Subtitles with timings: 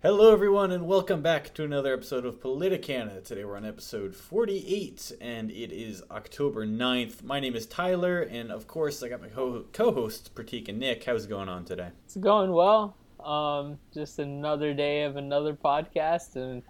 [0.00, 3.24] Hello, everyone, and welcome back to another episode of Politicana.
[3.24, 7.24] Today we're on episode 48, and it is October 9th.
[7.24, 11.02] My name is Tyler, and of course, I got my co hosts, Prateek and Nick.
[11.02, 11.88] How's it going on today?
[12.04, 12.94] It's going well.
[13.18, 16.62] Um, just another day of another podcast, and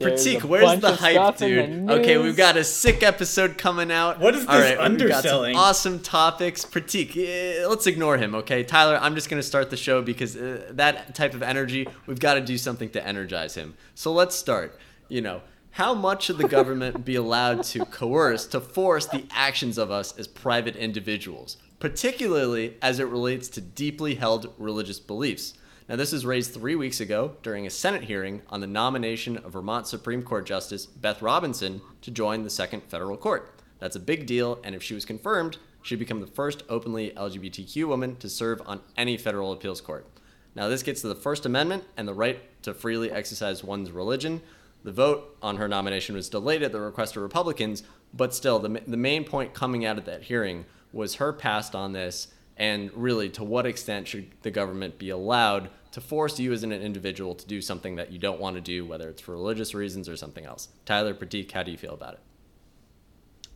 [0.00, 1.86] Prateek, where's the hype, dude?
[1.86, 4.18] The okay, we've got a sick episode coming out.
[4.18, 5.54] What is this All right, underselling?
[5.56, 6.64] awesome topics.
[6.64, 8.64] Prateek, eh, let's ignore him, okay?
[8.64, 12.18] Tyler, I'm just going to start the show because uh, that type of energy, we've
[12.18, 13.74] got to do something to energize him.
[13.94, 14.78] So let's start.
[15.08, 19.78] You know, how much should the government be allowed to coerce, to force the actions
[19.78, 25.54] of us as private individuals, particularly as it relates to deeply held religious beliefs?
[25.88, 29.52] Now, this was raised three weeks ago during a Senate hearing on the nomination of
[29.52, 33.52] Vermont Supreme Court Justice Beth Robinson to join the Second Federal Court.
[33.80, 37.86] That's a big deal, and if she was confirmed, she'd become the first openly LGBTQ
[37.88, 40.06] woman to serve on any federal appeals court.
[40.54, 44.40] Now, this gets to the First Amendment and the right to freely exercise one's religion.
[44.84, 47.82] The vote on her nomination was delayed at the request of Republicans,
[48.14, 51.92] but still, the, the main point coming out of that hearing was her past on
[51.92, 56.62] this and really to what extent should the government be allowed to force you as
[56.62, 59.74] an individual to do something that you don't want to do, whether it's for religious
[59.74, 60.68] reasons or something else.
[60.84, 62.20] Tyler Prateek, how do you feel about it?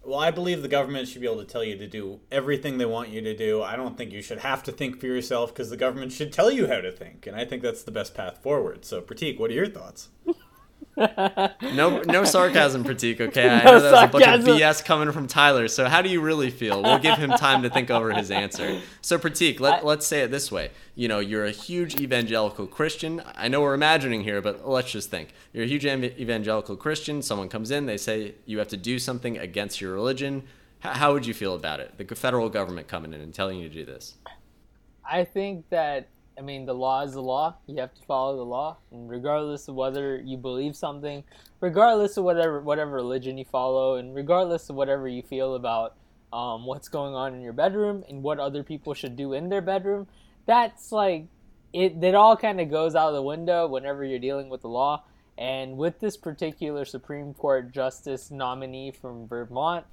[0.04, 2.86] Well, I believe the government should be able to tell you to do everything they
[2.86, 3.62] want you to do.
[3.62, 6.48] I don't think you should have to think for yourself because the government should tell
[6.48, 7.26] you how to think.
[7.26, 8.84] And I think that's the best path forward.
[8.84, 10.10] So, Prateek, what are your thoughts?
[10.96, 13.20] No, no sarcasm, Prateek.
[13.20, 15.68] Okay, I know that was a bunch of BS coming from Tyler.
[15.68, 16.82] So, how do you really feel?
[16.82, 18.80] We'll give him time to think over his answer.
[19.02, 20.70] So, Prateek, let, let's say it this way.
[20.94, 23.22] You know, you're a huge evangelical Christian.
[23.34, 25.30] I know we're imagining here, but let's just think.
[25.52, 27.20] You're a huge evangelical Christian.
[27.22, 30.44] Someone comes in, they say you have to do something against your religion.
[30.80, 31.98] how would you feel about it?
[31.98, 34.14] The federal government coming in and telling you to do this.
[35.08, 36.08] I think that
[36.38, 37.56] I mean, the law is the law.
[37.66, 41.24] You have to follow the law, and regardless of whether you believe something,
[41.60, 45.96] regardless of whatever whatever religion you follow, and regardless of whatever you feel about
[46.32, 49.62] um, what's going on in your bedroom and what other people should do in their
[49.62, 50.06] bedroom,
[50.44, 51.26] that's like
[51.72, 52.02] it.
[52.02, 55.04] It all kind of goes out of the window whenever you're dealing with the law.
[55.38, 59.84] And with this particular Supreme Court justice nominee from Vermont,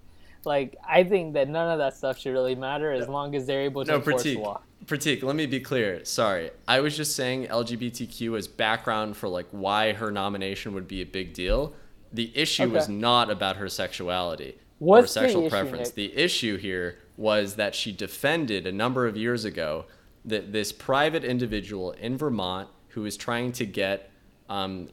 [0.45, 3.61] like I think that none of that stuff should really matter as long as they're
[3.61, 4.61] able to no, enforce the law.
[4.85, 6.03] Prateek, let me be clear.
[6.03, 11.01] Sorry, I was just saying LGBTQ as background for like why her nomination would be
[11.01, 11.73] a big deal.
[12.11, 12.71] The issue okay.
[12.71, 15.89] was not about her sexuality What's or sexual the preference.
[15.89, 19.85] Issue, the issue here was that she defended a number of years ago
[20.25, 24.11] that this private individual in Vermont who was trying to get
[24.49, 24.87] um,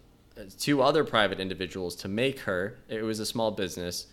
[0.58, 2.78] two other private individuals to make her.
[2.88, 4.06] It was a small business.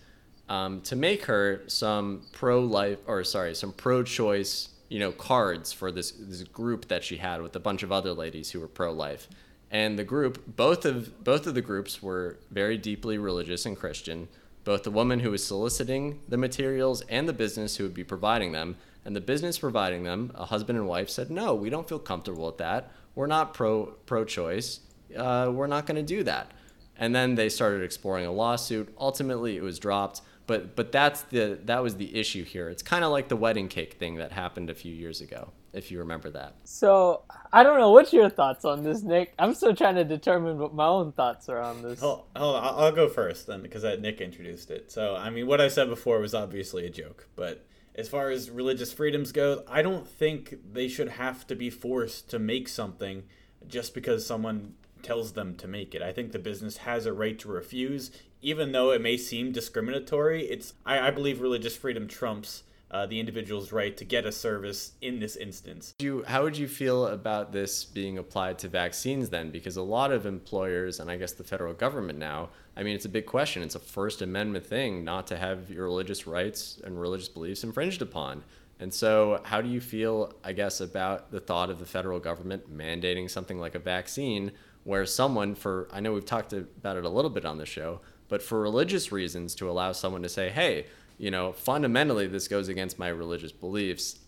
[0.50, 5.74] Um, to make her some pro life or sorry some pro choice you know, cards
[5.74, 8.68] for this this group that she had with a bunch of other ladies who were
[8.68, 9.28] pro life.
[9.69, 14.28] And the group, both of both of the groups were very deeply religious and Christian.
[14.63, 18.52] Both the woman who was soliciting the materials and the business who would be providing
[18.52, 18.75] them.
[19.06, 22.46] And the business providing them, a husband and wife, said, "No, we don't feel comfortable
[22.46, 22.91] with that.
[23.16, 24.81] We're not pro pro choice.
[25.16, 26.52] Uh, we're not going to do that."
[27.00, 28.94] And then they started exploring a lawsuit.
[28.97, 32.69] Ultimately, it was dropped but but that's the that was the issue here.
[32.69, 35.91] It's kind of like the wedding cake thing that happened a few years ago, if
[35.91, 36.56] you remember that.
[36.63, 37.91] So I don't know.
[37.91, 39.34] What's your thoughts on this, Nick?
[39.38, 42.00] I'm still trying to determine what my own thoughts are on this.
[42.00, 44.91] Hold, hold on, I'll go first then because Nick introduced it.
[44.91, 48.50] So I mean, what I said before was obviously a joke, but as far as
[48.50, 53.24] religious freedoms go, I don't think they should have to be forced to make something
[53.68, 56.02] just because someone tells them to make it.
[56.02, 60.45] I think the business has a right to refuse, even though it may seem discriminatory.
[60.45, 64.93] It's I, I believe religious freedom trumps uh, the individual's right to get a service
[65.01, 65.93] in this instance.
[65.99, 69.51] You, how would you feel about this being applied to vaccines then?
[69.51, 73.05] Because a lot of employers, and I guess the federal government now, I mean, it's
[73.05, 73.61] a big question.
[73.61, 78.01] It's a First Amendment thing not to have your religious rights and religious beliefs infringed
[78.01, 78.43] upon.
[78.79, 82.71] And so, how do you feel, I guess, about the thought of the federal government
[82.75, 84.51] mandating something like a vaccine
[84.83, 88.01] where someone for I know we've talked about it a little bit on the show,
[88.29, 90.85] but for religious reasons to allow someone to say, "Hey,
[91.18, 94.20] you know, fundamentally this goes against my religious beliefs.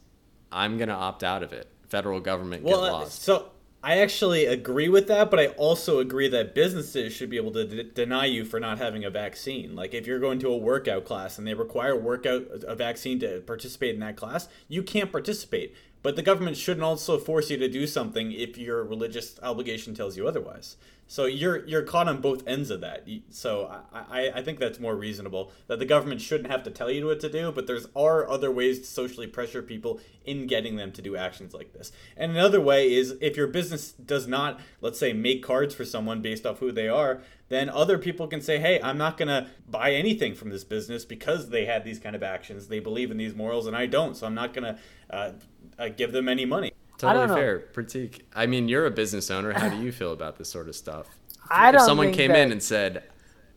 [0.52, 3.22] I'm going to opt out of it." Federal government well, uh, get lost.
[3.24, 3.52] So
[3.82, 7.66] I actually agree with that, but I also agree that businesses should be able to
[7.66, 9.74] d- deny you for not having a vaccine.
[9.74, 13.40] Like if you're going to a workout class and they require workout a vaccine to
[13.40, 15.74] participate in that class, you can't participate.
[16.02, 20.16] But the government shouldn't also force you to do something if your religious obligation tells
[20.16, 20.78] you otherwise.
[21.12, 23.08] So you're you're caught on both ends of that.
[23.32, 27.08] So I, I think that's more reasonable that the government shouldn't have to tell you
[27.08, 30.92] what to do, but there's are other ways to socially pressure people in getting them
[30.92, 31.92] to do actions like this.
[32.16, 36.22] And another way is if your business does not, let's say, make cards for someone
[36.22, 39.48] based off who they are, then other people can say, "Hey, I'm not going to
[39.68, 42.68] buy anything from this business because they had these kind of actions.
[42.68, 44.16] They believe in these morals, and I don't.
[44.16, 44.80] So I'm not going to
[45.10, 45.32] uh,
[45.78, 47.60] uh, give them any money." Totally fair.
[47.74, 49.54] Prateek, I mean, you're a business owner.
[49.54, 51.08] How do you feel about this sort of stuff?
[51.50, 52.40] I don't if someone came that...
[52.40, 53.04] in and said,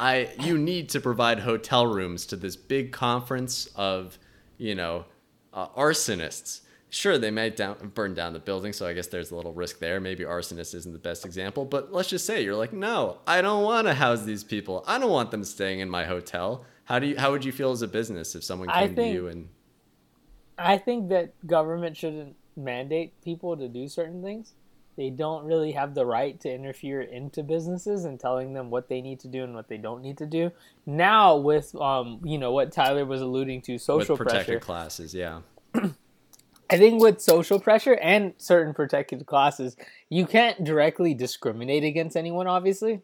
[0.00, 4.19] "I, you need to provide hotel rooms to this big conference of,
[4.59, 5.05] you know,
[5.53, 6.61] uh, arsonists."
[6.94, 9.79] Sure, they might down, burn down the building, so I guess there's a little risk
[9.79, 9.99] there.
[9.99, 13.65] Maybe arsonist isn't the best example, but let's just say you're like, no, I don't
[13.65, 14.85] want to house these people.
[14.87, 16.67] I don't want them staying in my hotel.
[16.85, 17.17] How do you?
[17.17, 19.49] How would you feel as a business if someone came think, to you and?
[20.59, 24.53] I think that government shouldn't mandate people to do certain things.
[24.99, 29.00] They don't really have the right to interfere into businesses and telling them what they
[29.00, 30.53] need to do and what they don't need to do.
[30.85, 35.15] Now, with um, you know what Tyler was alluding to, social with protected pressure classes,
[35.15, 35.41] yeah.
[36.72, 39.76] I think with social pressure and certain protected classes,
[40.08, 43.02] you can't directly discriminate against anyone, obviously.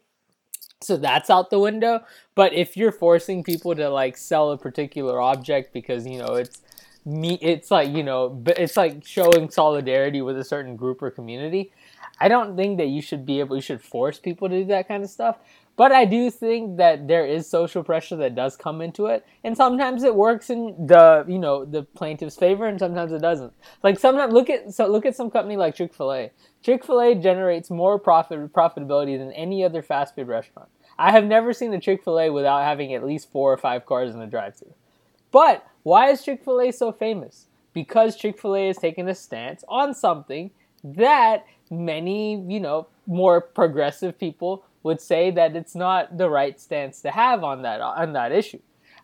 [0.81, 2.01] So that's out the window.
[2.33, 6.61] But if you're forcing people to like sell a particular object because you know it's
[7.05, 11.09] me it's like you know but it's like showing solidarity with a certain group or
[11.09, 11.71] community
[12.19, 14.85] i don't think that you should be able you should force people to do that
[14.87, 15.37] kind of stuff
[15.79, 19.55] but i do think that there is social pressure that does come into it and
[19.55, 23.53] sometimes it works in the you know the plaintiff's favor and sometimes it doesn't.
[23.83, 26.31] Like sometimes look at so look at some company like chick-fil-a.
[26.61, 30.69] Chick-fil-a generates more profit profitability than any other fast food restaurant.
[30.97, 34.19] I have never seen a chick-fil-a without having at least four or five cars in
[34.19, 34.73] the drive-thru.
[35.31, 37.47] But why is Chick fil A so famous?
[37.73, 40.51] Because Chick fil A has taken a stance on something
[40.83, 47.01] that many, you know, more progressive people would say that it's not the right stance
[47.01, 48.59] to have on that on that issue.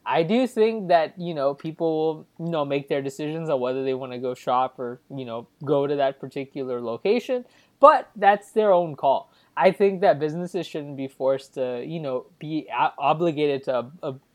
[0.06, 3.84] I do think that you know people will you know make their decisions on whether
[3.84, 7.46] they want to go shop or you know go to that particular location,
[7.80, 9.32] but that's their own call.
[9.58, 12.68] I think that businesses shouldn't be forced to, you know, be
[12.98, 13.88] obligated to,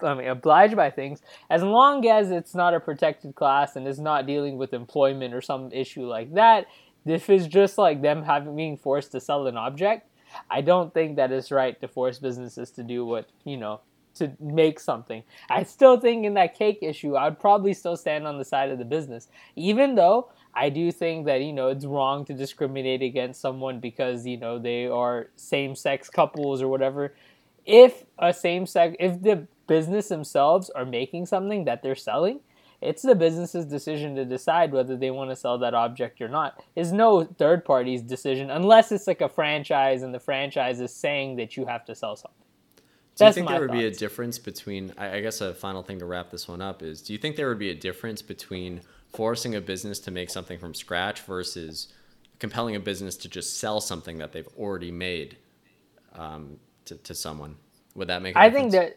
[0.02, 1.20] I mean, oblige by things
[1.50, 5.42] as long as it's not a protected class and is not dealing with employment or
[5.42, 6.66] some issue like that.
[7.04, 10.09] If it's just like them having being forced to sell an object,
[10.48, 13.80] I don't think that it's right to force businesses to do what you know
[14.14, 15.22] to make something.
[15.48, 18.78] I still think in that cake issue, I'd probably still stand on the side of
[18.78, 23.40] the business, even though I do think that you know it's wrong to discriminate against
[23.40, 27.14] someone because you know they are same-sex couples or whatever.
[27.64, 32.40] If a same-sex, if the business themselves are making something that they're selling,
[32.80, 36.62] it's the business's decision to decide whether they want to sell that object or not.
[36.74, 41.36] It's no third party's decision unless it's like a franchise and the franchise is saying
[41.36, 42.36] that you have to sell something.
[43.16, 43.80] Do you think there would thoughts.
[43.80, 44.94] be a difference between?
[44.96, 47.48] I guess a final thing to wrap this one up is: Do you think there
[47.48, 48.80] would be a difference between
[49.12, 51.88] forcing a business to make something from scratch versus
[52.38, 55.36] compelling a business to just sell something that they've already made
[56.14, 56.56] um,
[56.86, 57.56] to, to someone.
[57.94, 58.36] Would that make?
[58.36, 58.96] I think that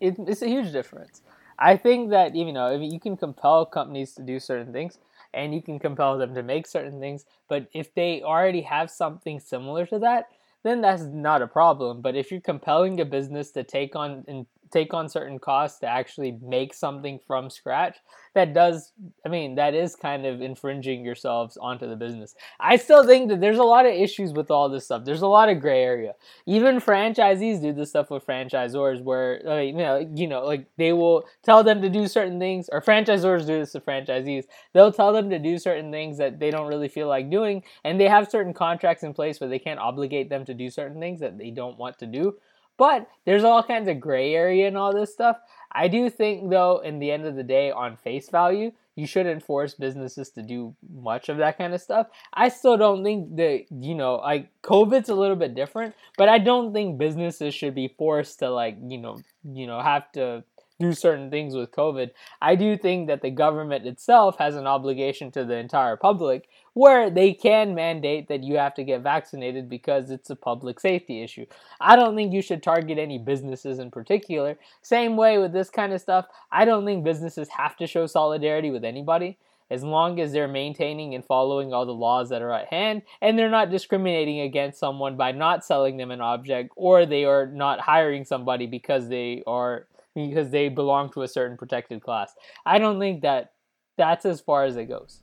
[0.00, 1.22] it, it's a huge difference.
[1.60, 4.98] I think that you know if you can compel companies to do certain things
[5.34, 9.40] and you can compel them to make certain things, but if they already have something
[9.40, 10.26] similar to that,
[10.64, 12.00] then that's not a problem.
[12.02, 15.86] But if you're compelling a business to take on and take on certain costs to
[15.86, 17.96] actually make something from scratch
[18.34, 18.92] that does
[19.26, 22.34] i mean that is kind of infringing yourselves onto the business.
[22.58, 25.04] I still think that there's a lot of issues with all this stuff.
[25.04, 26.14] There's a lot of gray area.
[26.46, 30.92] Even franchisees do this stuff with franchisors where like, you know you know like they
[30.92, 34.44] will tell them to do certain things or franchisors do this to franchisees.
[34.72, 38.00] They'll tell them to do certain things that they don't really feel like doing and
[38.00, 41.20] they have certain contracts in place where they can't obligate them to do certain things
[41.20, 42.36] that they don't want to do
[42.80, 45.36] but there's all kinds of gray area and all this stuff.
[45.70, 49.42] I do think, though, in the end of the day, on face value, you shouldn't
[49.42, 52.06] force businesses to do much of that kind of stuff.
[52.32, 56.38] I still don't think that, you know, like COVID's a little bit different, but I
[56.38, 60.42] don't think businesses should be forced to, like, you know, you know, have to
[60.78, 62.12] do certain things with COVID.
[62.40, 67.10] I do think that the government itself has an obligation to the entire public where
[67.10, 71.46] they can mandate that you have to get vaccinated because it's a public safety issue.
[71.80, 74.58] I don't think you should target any businesses in particular.
[74.82, 78.70] Same way with this kind of stuff, I don't think businesses have to show solidarity
[78.70, 79.38] with anybody
[79.70, 83.38] as long as they're maintaining and following all the laws that are at hand and
[83.38, 87.80] they're not discriminating against someone by not selling them an object or they are not
[87.80, 92.34] hiring somebody because they are because they belong to a certain protected class.
[92.66, 93.52] I don't think that
[93.96, 95.20] that's as far as it goes.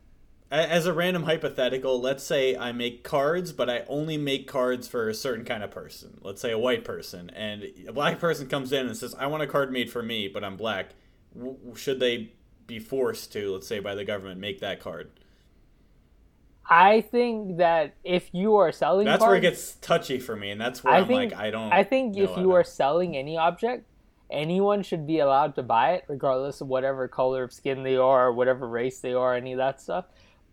[0.50, 5.10] As a random hypothetical, let's say I make cards, but I only make cards for
[5.10, 6.20] a certain kind of person.
[6.22, 9.44] Let's say a white person, and a black person comes in and says, "I want
[9.44, 10.96] a card made for me, but I'm black."
[11.36, 12.32] W- should they
[12.66, 15.12] be forced to, let's say, by the government, make that card?
[16.70, 20.52] I think that if you are selling, that's cards, where it gets touchy for me,
[20.52, 21.72] and that's where I am like, I don't.
[21.72, 23.86] I think if you are selling any object,
[24.30, 28.28] anyone should be allowed to buy it, regardless of whatever color of skin they are,
[28.28, 30.06] or whatever race they are, any of that stuff.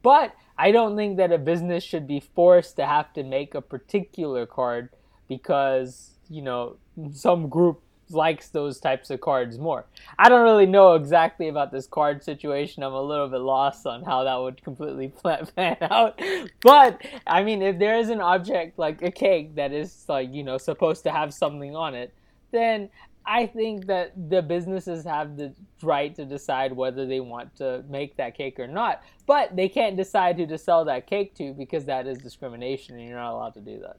[0.04, 3.62] But I don't think that a business should be forced to have to make a
[3.62, 4.90] particular card
[5.28, 6.76] because you know
[7.12, 7.80] some group
[8.11, 9.87] likes those types of cards more.
[10.18, 12.82] I don't really know exactly about this card situation.
[12.82, 16.20] I'm a little bit lost on how that would completely plan out.
[16.61, 20.44] But I mean, if there is an object like a cake that is like, you
[20.44, 22.12] know, supposed to have something on it,
[22.52, 22.90] then
[23.26, 28.16] I think that the businesses have the right to decide whether they want to make
[28.16, 29.02] that cake or not.
[29.26, 33.09] But they can't decide who to sell that cake to because that is discrimination and
[33.09, 33.97] you're not allowed to do that.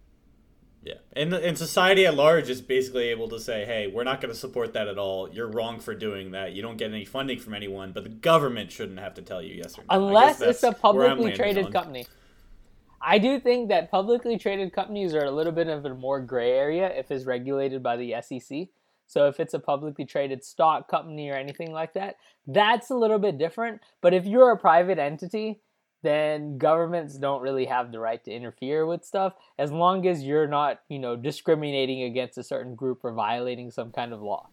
[0.84, 4.32] Yeah, and and society at large is basically able to say, "Hey, we're not going
[4.32, 5.28] to support that at all.
[5.28, 6.54] You're wrong for doing that.
[6.54, 9.56] You don't get any funding from anyone, but the government shouldn't have to tell you
[9.56, 11.72] yes or no." Unless it's a publicly traded on.
[11.72, 12.06] company.
[13.02, 16.52] I do think that publicly traded companies are a little bit of a more gray
[16.52, 18.68] area if it's regulated by the SEC.
[19.08, 22.16] So if it's a publicly traded stock company or anything like that,
[22.48, 23.82] that's a little bit different.
[24.02, 25.62] But if you're a private entity,
[26.04, 30.48] then governments don't really have the right to interfere with stuff as long as you're
[30.48, 34.48] not, you know, discriminating against a certain group or violating some kind of law.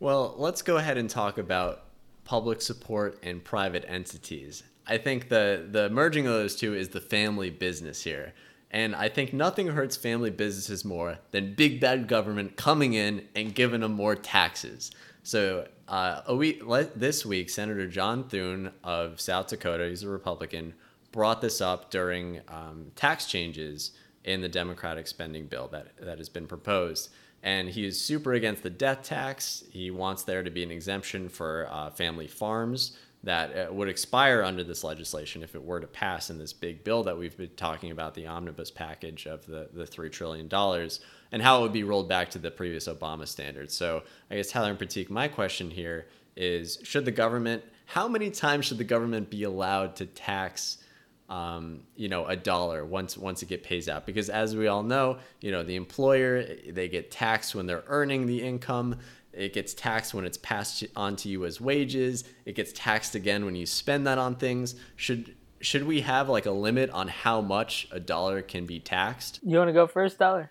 [0.00, 1.84] Well, let's go ahead and talk about
[2.24, 4.64] public support and private entities.
[4.86, 8.34] I think the the merging of those two is the family business here.
[8.76, 13.54] And I think nothing hurts family businesses more than big bad government coming in and
[13.54, 14.90] giving them more taxes.
[15.22, 16.62] So uh, week
[16.94, 20.74] this week, Senator John Thune of South Dakota, he's a Republican,
[21.10, 23.92] brought this up during um, tax changes
[24.24, 27.08] in the Democratic spending bill that that has been proposed.
[27.42, 29.64] And he is super against the death tax.
[29.70, 34.44] He wants there to be an exemption for uh, family farms that uh, would expire
[34.44, 37.50] under this legislation if it were to pass in this big bill that we've been
[37.56, 40.48] talking about, the omnibus package of the, the $3 trillion,
[41.32, 43.74] and how it would be rolled back to the previous Obama standards.
[43.74, 46.06] So I guess, Tyler and Prateek, my question here
[46.36, 50.78] is should the government, how many times should the government be allowed to tax?
[51.28, 54.84] Um, you know, a dollar once once it get pays out because as we all
[54.84, 59.00] know, you know, the employer they get taxed when they're earning the income.
[59.36, 62.24] It gets taxed when it's passed on to you as wages.
[62.46, 64.74] It gets taxed again when you spend that on things.
[64.96, 69.40] Should should we have like a limit on how much a dollar can be taxed?
[69.42, 70.50] You want to go first, dollar?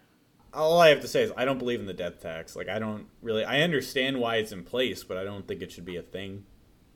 [0.54, 2.56] All I have to say is I don't believe in the death tax.
[2.56, 5.72] Like I don't really I understand why it's in place, but I don't think it
[5.72, 6.46] should be a thing.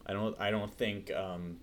[0.05, 1.58] I don't I don't think um,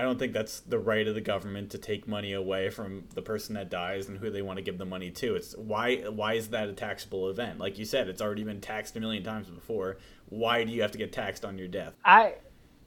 [0.00, 3.20] I don't think that's the right of the government to take money away from the
[3.20, 5.34] person that dies and who they want to give the money to.
[5.34, 7.58] It's why why is that a taxable event?
[7.58, 9.98] Like you said, it's already been taxed a million times before.
[10.30, 11.92] Why do you have to get taxed on your death?
[12.02, 12.36] I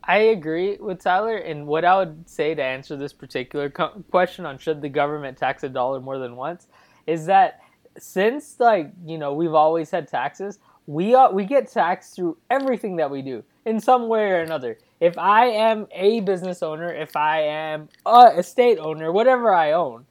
[0.03, 4.48] I agree with Tyler, and what I would say to answer this particular co- question
[4.48, 6.65] on should the government tax a dollar more than once
[7.05, 7.60] is that
[8.00, 12.96] since like you know we've always had taxes, we are, we get taxed through everything
[12.96, 17.17] that we do in some way or another if I am a business owner, if
[17.17, 20.05] I am a estate owner, whatever I own,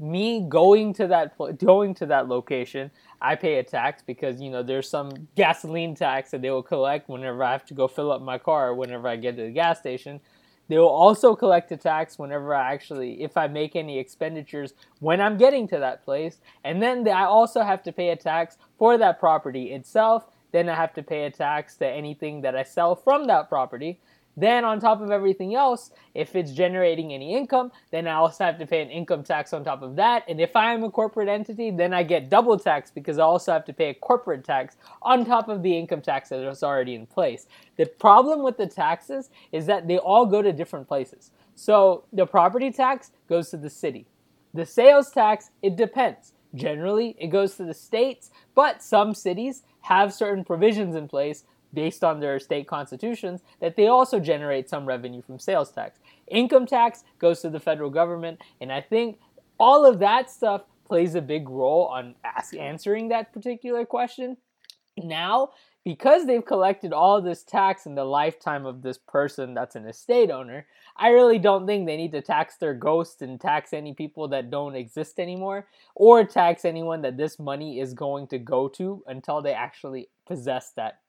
[0.00, 4.64] me going to that going to that location, I pay a tax because you know
[4.64, 8.20] there's some gasoline tax that they will collect whenever I have to go fill up
[8.20, 10.20] my car whenever I get to the gas station.
[10.66, 15.20] They will also collect a tax whenever I actually, if I make any expenditures when
[15.20, 16.38] I'm getting to that place.
[16.64, 20.26] And then I also have to pay a tax for that property itself.
[20.50, 24.00] Then I have to pay a tax to anything that I sell from that property.
[24.36, 28.58] Then, on top of everything else, if it's generating any income, then I also have
[28.58, 30.24] to pay an income tax on top of that.
[30.26, 33.64] And if I'm a corporate entity, then I get double tax because I also have
[33.66, 37.06] to pay a corporate tax on top of the income tax that is already in
[37.06, 37.46] place.
[37.76, 41.30] The problem with the taxes is that they all go to different places.
[41.54, 44.06] So, the property tax goes to the city,
[44.54, 46.32] the sales tax, it depends.
[46.54, 52.04] Generally, it goes to the states, but some cities have certain provisions in place based
[52.04, 55.98] on their state constitutions that they also generate some revenue from sales tax.
[56.28, 59.18] Income tax goes to the federal government, and I think
[59.58, 64.36] all of that stuff plays a big role on ask, answering that particular question.
[64.96, 65.50] Now,
[65.84, 70.30] because they've collected all this tax in the lifetime of this person that's an estate
[70.30, 74.28] owner, I really don't think they need to tax their ghosts and tax any people
[74.28, 79.02] that don't exist anymore, or tax anyone that this money is going to go to
[79.06, 81.00] until they actually possess that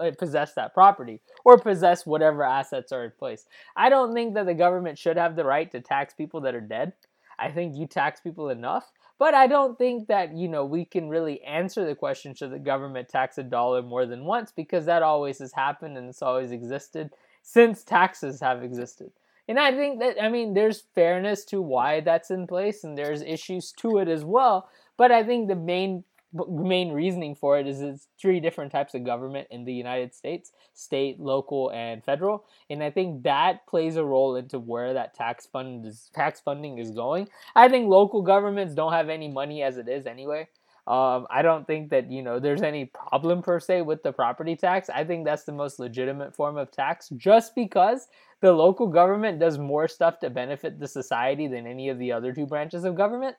[0.00, 3.44] Uh, possess that property or possess whatever assets are in place.
[3.76, 6.62] I don't think that the government should have the right to tax people that are
[6.62, 6.94] dead.
[7.38, 11.10] I think you tax people enough, but I don't think that, you know, we can
[11.10, 15.02] really answer the question should the government tax a dollar more than once because that
[15.02, 17.10] always has happened and it's always existed
[17.42, 19.10] since taxes have existed.
[19.48, 23.20] And I think that, I mean, there's fairness to why that's in place and there's
[23.22, 24.70] issues to it as well.
[24.96, 29.04] But I think the main main reasoning for it is it's three different types of
[29.04, 32.44] government in the United States state, local, and federal.
[32.70, 36.78] And I think that plays a role into where that tax fund is, tax funding
[36.78, 37.28] is going.
[37.54, 40.48] I think local governments don't have any money as it is anyway.
[40.86, 44.56] Um, I don't think that you know there's any problem per se with the property
[44.56, 44.90] tax.
[44.90, 48.08] I think that's the most legitimate form of tax, just because
[48.40, 52.32] the local government does more stuff to benefit the society than any of the other
[52.32, 53.36] two branches of government.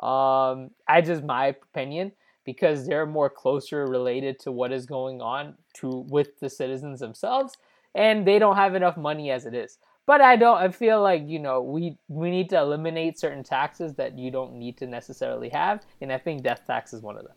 [0.00, 2.12] Um, I just my opinion
[2.48, 7.58] because they're more closer related to what is going on to with the citizens themselves,
[7.94, 9.76] and they don't have enough money as it is.
[10.06, 10.56] But I don't.
[10.56, 14.54] I feel like you know we we need to eliminate certain taxes that you don't
[14.54, 17.36] need to necessarily have, and I think death tax is one of them.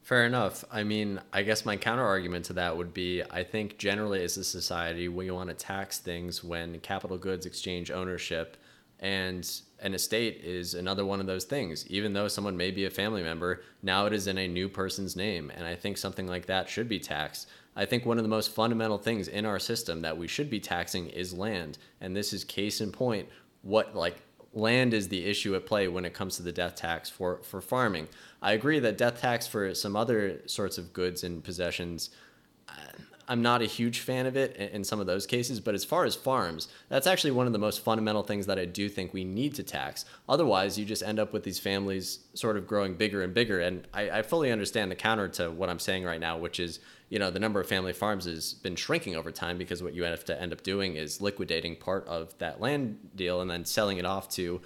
[0.00, 0.64] Fair enough.
[0.72, 4.38] I mean, I guess my counter argument to that would be I think generally as
[4.38, 8.56] a society, we want to tax things when capital goods exchange ownership
[8.98, 9.46] and
[9.80, 11.86] an estate is another one of those things.
[11.88, 15.16] Even though someone may be a family member, now it is in a new person's
[15.16, 15.52] name.
[15.54, 17.48] And I think something like that should be taxed.
[17.74, 20.60] I think one of the most fundamental things in our system that we should be
[20.60, 21.78] taxing is land.
[22.00, 23.28] And this is case in point
[23.62, 24.16] what like
[24.54, 27.60] land is the issue at play when it comes to the death tax for, for
[27.60, 28.08] farming.
[28.40, 32.10] I agree that death tax for some other sorts of goods and possessions
[33.28, 36.04] I'm not a huge fan of it in some of those cases, but as far
[36.04, 39.24] as farms, that's actually one of the most fundamental things that I do think we
[39.24, 40.04] need to tax.
[40.28, 43.60] Otherwise, you just end up with these families sort of growing bigger and bigger.
[43.60, 46.78] And I, I fully understand the counter to what I'm saying right now, which is,
[47.08, 50.04] you know, the number of family farms has been shrinking over time because what you
[50.04, 53.98] have to end up doing is liquidating part of that land deal and then selling
[53.98, 54.60] it off to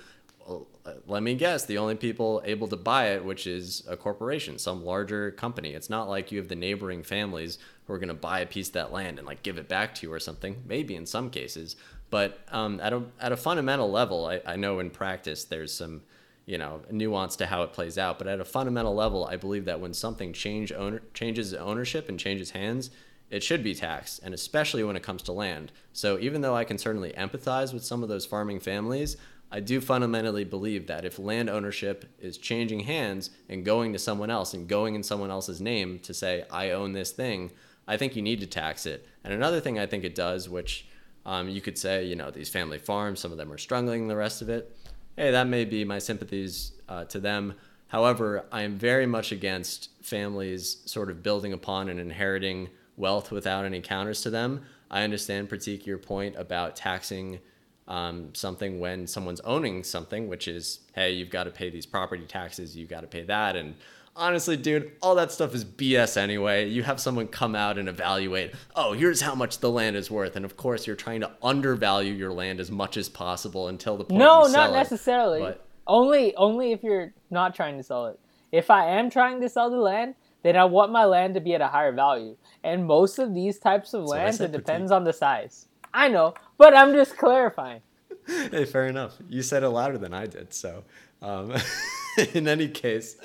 [0.87, 4.59] uh, let me guess, the only people able to buy it, which is a corporation,
[4.59, 5.75] some larger company.
[5.75, 7.59] It's not like you have the neighboring families
[7.91, 9.97] who are going to buy a piece of that land and like give it back
[9.97, 10.63] to you or something.
[10.65, 11.75] Maybe in some cases,
[12.09, 16.03] but um, at a at a fundamental level, I, I know in practice there's some
[16.47, 18.19] you know nuance to how it plays out.
[18.19, 22.19] But at a fundamental level, I believe that when something change owner changes ownership and
[22.19, 22.91] changes hands,
[23.29, 25.73] it should be taxed, and especially when it comes to land.
[25.93, 29.17] So even though I can certainly empathize with some of those farming families,
[29.53, 34.31] I do fundamentally believe that if land ownership is changing hands and going to someone
[34.31, 37.51] else and going in someone else's name to say, I own this thing,
[37.87, 39.07] I think you need to tax it.
[39.25, 40.87] And another thing I think it does, which
[41.27, 44.17] um, you could say, you know, these family farms, some of them are struggling, the
[44.17, 44.77] rest of it.
[45.17, 47.55] Hey, that may be my sympathies uh, to them.
[47.89, 53.65] However, I am very much against families sort of building upon and inheriting wealth without
[53.65, 54.63] any counters to them.
[54.91, 57.41] I understand, Prateek, your point about taxing
[57.89, 62.25] um, something when someone's owning something, which is, hey, you've got to pay these property
[62.25, 63.57] taxes, you've got to pay that.
[63.57, 63.75] And
[64.21, 66.69] honestly, dude, all that stuff is BS anyway.
[66.69, 70.37] You have someone come out and evaluate, oh, here's how much the land is worth.
[70.37, 74.05] And of course, you're trying to undervalue your land as much as possible until the
[74.05, 75.41] point No, not necessarily.
[75.41, 78.21] But, only only if you're not trying to sell it.
[78.53, 81.55] If I am trying to sell the land, then I want my land to be
[81.55, 82.37] at a higher value.
[82.63, 85.67] And most of these types of lands, it depends on the size.
[85.93, 87.81] I know, but I'm just clarifying.
[88.27, 89.17] hey, fair enough.
[89.29, 90.85] You said it louder than I did, so.
[91.23, 91.55] Um,
[92.35, 93.17] in any case,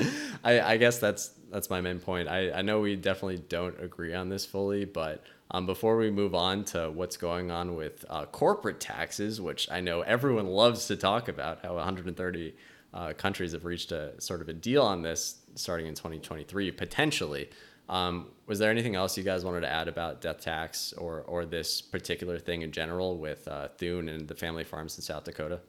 [0.44, 2.28] I, I, guess that's that's my main point.
[2.28, 6.34] I, I know we definitely don't agree on this fully, but um, before we move
[6.36, 10.96] on to what's going on with uh, corporate taxes, which I know everyone loves to
[10.96, 12.56] talk about, how 130
[12.94, 17.50] uh, countries have reached a sort of a deal on this starting in 2023 potentially.
[17.88, 21.46] Um, was there anything else you guys wanted to add about death tax or or
[21.46, 25.60] this particular thing in general with uh, Thune and the family farms in South Dakota?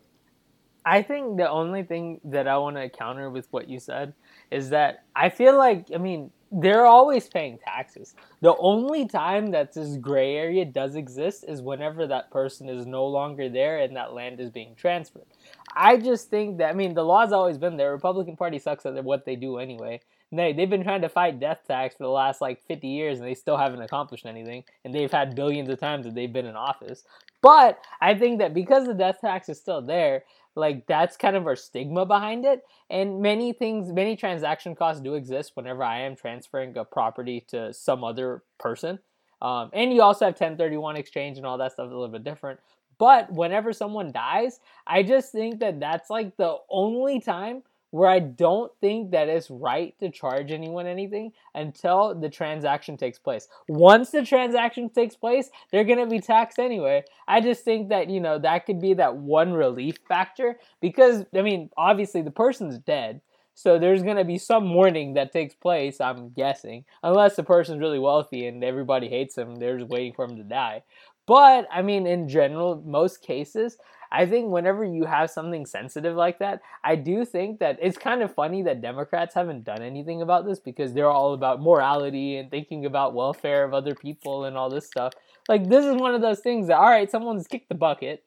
[0.87, 4.15] I think the only thing that I want to counter with what you said
[4.53, 8.15] is that I feel like I mean they're always paying taxes.
[8.41, 13.05] The only time that this gray area does exist is whenever that person is no
[13.05, 15.27] longer there and that land is being transferred.
[15.75, 17.91] I just think that I mean the law's always been there.
[17.91, 20.01] Republican Party sucks at what they do anyway.
[20.31, 23.27] They they've been trying to fight death tax for the last like 50 years and
[23.27, 24.63] they still haven't accomplished anything.
[24.85, 27.03] And they've had billions of times that they've been in office.
[27.43, 30.23] But I think that because the death tax is still there,
[30.57, 32.63] like that's kind of our stigma behind it.
[32.91, 37.73] And many things, many transaction costs do exist whenever I am transferring a property to
[37.73, 38.99] some other person.
[39.43, 42.59] Um, and you also have 1031 exchange and all that stuff a little bit different.
[42.99, 48.19] But whenever someone dies, I just think that that's like the only time where I
[48.19, 53.49] don't think that it's right to charge anyone anything until the transaction takes place.
[53.69, 57.05] Once the transaction takes place, they're going to be taxed anyway.
[57.29, 61.43] I just think that, you know, that could be that one relief factor because, I
[61.43, 63.21] mean, obviously the person's dead.
[63.55, 67.81] So there's going to be some mourning that takes place, I'm guessing, unless the person's
[67.81, 69.55] really wealthy and everybody hates him.
[69.55, 70.83] They're just waiting for him to die.
[71.27, 73.79] But I mean, in general, most cases,
[74.11, 78.23] I think whenever you have something sensitive like that, I do think that it's kind
[78.23, 82.51] of funny that Democrats haven't done anything about this because they're all about morality and
[82.51, 85.13] thinking about welfare of other people and all this stuff.
[85.49, 88.25] Like, this is one of those things that, all right, someone's kicked the bucket,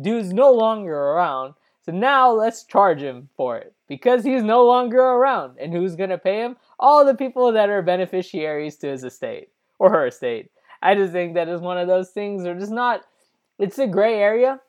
[0.00, 5.00] dude's no longer around, so now let's charge him for it because he's no longer
[5.00, 5.58] around.
[5.58, 6.56] And who's going to pay him?
[6.78, 10.50] All the people that are beneficiaries to his estate or her estate.
[10.82, 13.02] I just think that is one of those things are just not.
[13.58, 14.60] It's a gray area.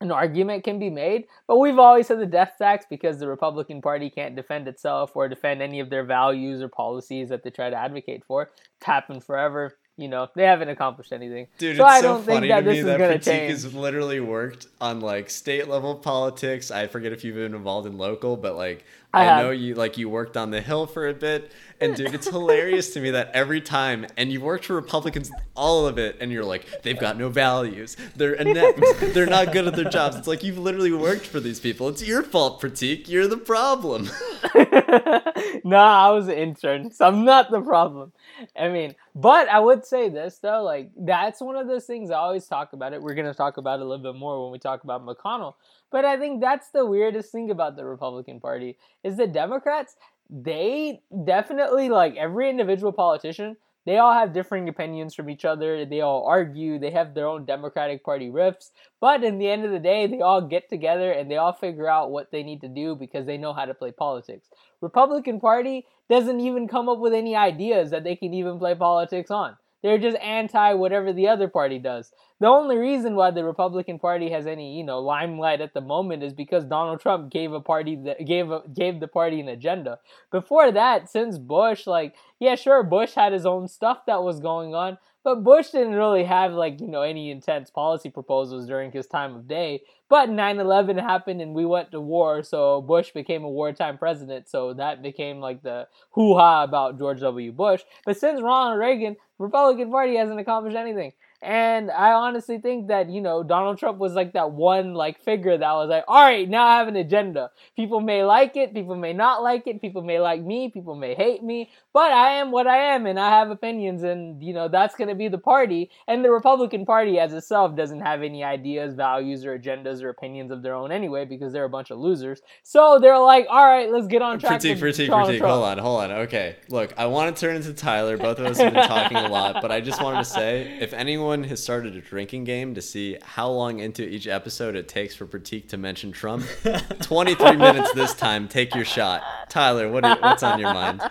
[0.00, 3.82] An argument can be made, but we've always had the death tax because the Republican
[3.82, 7.68] Party can't defend itself or defend any of their values or policies that they try
[7.68, 8.52] to advocate for.
[8.76, 11.48] It's happened forever you know, they haven't accomplished anything.
[11.58, 15.00] Dude, so it's I don't so funny to me that Prateek has literally worked on
[15.00, 16.70] like state level politics.
[16.70, 19.98] I forget if you've been involved in local, but like I, I know you like
[19.98, 23.32] you worked on the Hill for a bit, and dude, it's hilarious to me that
[23.34, 27.18] every time, and you worked for Republicans all of it, and you're like, they've got
[27.18, 30.14] no values, they're inept, they're not good at their jobs.
[30.14, 31.88] It's like you've literally worked for these people.
[31.88, 33.08] It's your fault, Prateek.
[33.08, 34.10] You're the problem.
[35.64, 38.12] nah, I was an intern, so I'm not the problem.
[38.56, 42.16] I mean, but I would say this though, like that's one of those things I
[42.16, 43.02] always talk about it.
[43.02, 45.54] We're gonna talk about it a little bit more when we talk about McConnell.
[45.90, 49.96] But I think that's the weirdest thing about the Republican Party is the Democrats,
[50.30, 53.56] they definitely like every individual politician,
[53.88, 55.86] they all have differing opinions from each other.
[55.86, 56.78] They all argue.
[56.78, 58.70] They have their own Democratic Party riffs.
[59.00, 61.88] But in the end of the day, they all get together and they all figure
[61.88, 64.50] out what they need to do because they know how to play politics.
[64.80, 69.30] Republican Party doesn't even come up with any ideas that they can even play politics
[69.30, 69.56] on.
[69.82, 72.12] They're just anti whatever the other party does.
[72.40, 76.22] The only reason why the Republican Party has any, you know, limelight at the moment
[76.22, 79.98] is because Donald Trump gave a party that gave a, gave the party an agenda.
[80.30, 84.72] Before that, since Bush, like, yeah, sure, Bush had his own stuff that was going
[84.72, 89.08] on, but Bush didn't really have like, you know, any intense policy proposals during his
[89.08, 89.82] time of day.
[90.08, 94.48] But 9/11 happened and we went to war, so Bush became a wartime president.
[94.48, 97.50] So that became like the hoo-ha about George W.
[97.50, 97.82] Bush.
[98.06, 101.12] But since Ronald Reagan, Republican Party hasn't accomplished anything.
[101.40, 105.56] And I honestly think that, you know, Donald Trump was like that one like figure
[105.56, 107.52] that was like, all right, now I have an agenda.
[107.76, 111.14] People may like it, people may not like it, people may like me, people may
[111.14, 114.66] hate me, but I am what I am and I have opinions and, you know,
[114.66, 115.90] that's going to be the party.
[116.08, 120.50] And the Republican Party as itself doesn't have any ideas, values, or agendas or opinions
[120.50, 122.40] of their own anyway because they're a bunch of losers.
[122.64, 124.60] So they're like, all right, let's get on track.
[124.60, 126.10] Prateek, Prateek, Prateek, hold on, hold on.
[126.10, 128.16] Okay, look, I want to turn into Tyler.
[128.16, 130.92] Both of us have been talking a lot, but I just wanted to say if
[130.92, 134.88] anyone anyone has started a drinking game to see how long into each episode it
[134.88, 136.46] takes for Prateek to mention Trump,
[137.02, 138.48] 23 minutes this time.
[138.48, 139.22] Take your shot.
[139.50, 141.02] Tyler, what are, what's on your mind?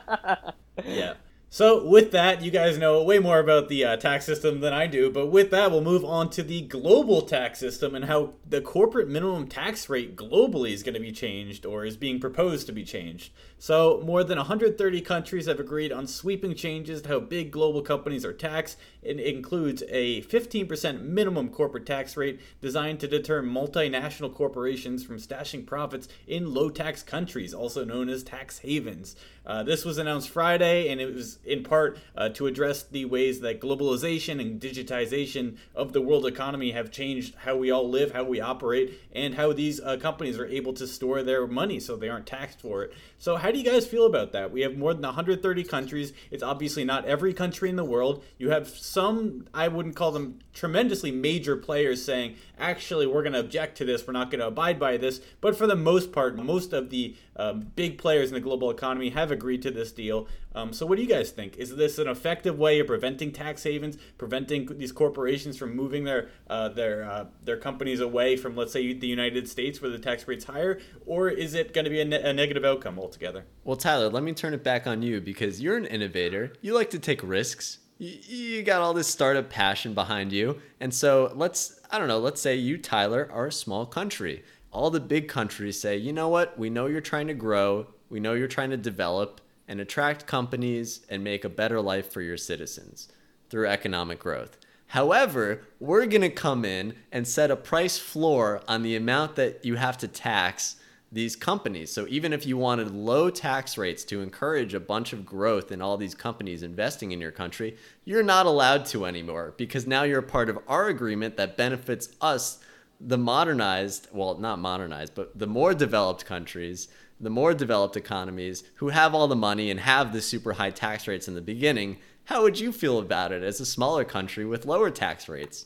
[0.86, 1.16] Yeah.
[1.50, 4.86] So, with that, you guys know way more about the uh, tax system than I
[4.86, 8.62] do, but with that, we'll move on to the global tax system and how the
[8.62, 12.74] corporate minimum tax rate globally is going to be changed or is being proposed to
[12.74, 13.32] be changed.
[13.60, 18.24] So, more than 130 countries have agreed on sweeping changes to how big global companies
[18.24, 18.78] are taxed.
[19.02, 25.66] It includes a 15% minimum corporate tax rate designed to deter multinational corporations from stashing
[25.66, 29.16] profits in low tax countries, also known as tax havens.
[29.48, 33.40] Uh, this was announced Friday, and it was in part uh, to address the ways
[33.40, 38.26] that globalization and digitization of the world economy have changed how we all live, how
[38.26, 42.10] we operate, and how these uh, companies are able to store their money so they
[42.10, 42.94] aren't taxed for it.
[43.18, 44.52] So, how do you guys feel about that?
[44.52, 46.12] We have more than 130 countries.
[46.32, 48.26] It's obviously not every country in the world.
[48.38, 53.40] You have some, I wouldn't call them tremendously major players saying, actually, we're going to
[53.40, 55.22] object to this, we're not going to abide by this.
[55.40, 59.12] But for the most part, most of the um, big players in the global economy
[59.12, 60.28] have agreed to this deal.
[60.56, 61.56] Um, so, what do you guys think?
[61.58, 66.30] Is this an effective way of preventing tax havens, preventing these corporations from moving their
[66.50, 70.28] uh, their uh, their companies away from, let's say, the United States, where the tax
[70.28, 73.46] rate's higher, or is it going to be a, ne- a negative outcome altogether?
[73.64, 76.54] Well, Tyler, let me turn it back on you because you're an innovator.
[76.62, 77.80] You like to take risks.
[78.00, 82.20] You, you got all this startup passion behind you, and so let's I don't know.
[82.20, 84.44] Let's say you, Tyler, are a small country
[84.78, 88.20] all the big countries say, you know what, we know you're trying to grow, we
[88.20, 92.38] know you're trying to develop and attract companies and make a better life for your
[92.38, 93.10] citizens
[93.50, 94.56] through economic growth.
[94.86, 99.66] However, we're going to come in and set a price floor on the amount that
[99.66, 100.76] you have to tax
[101.12, 101.92] these companies.
[101.92, 105.82] So even if you wanted low tax rates to encourage a bunch of growth in
[105.82, 110.22] all these companies investing in your country, you're not allowed to anymore because now you're
[110.22, 112.60] part of our agreement that benefits us,
[113.00, 116.88] the modernized, well, not modernized, but the more developed countries,
[117.20, 121.08] the more developed economies who have all the money and have the super high tax
[121.08, 121.98] rates in the beginning.
[122.26, 125.66] How would you feel about it as a smaller country with lower tax rates?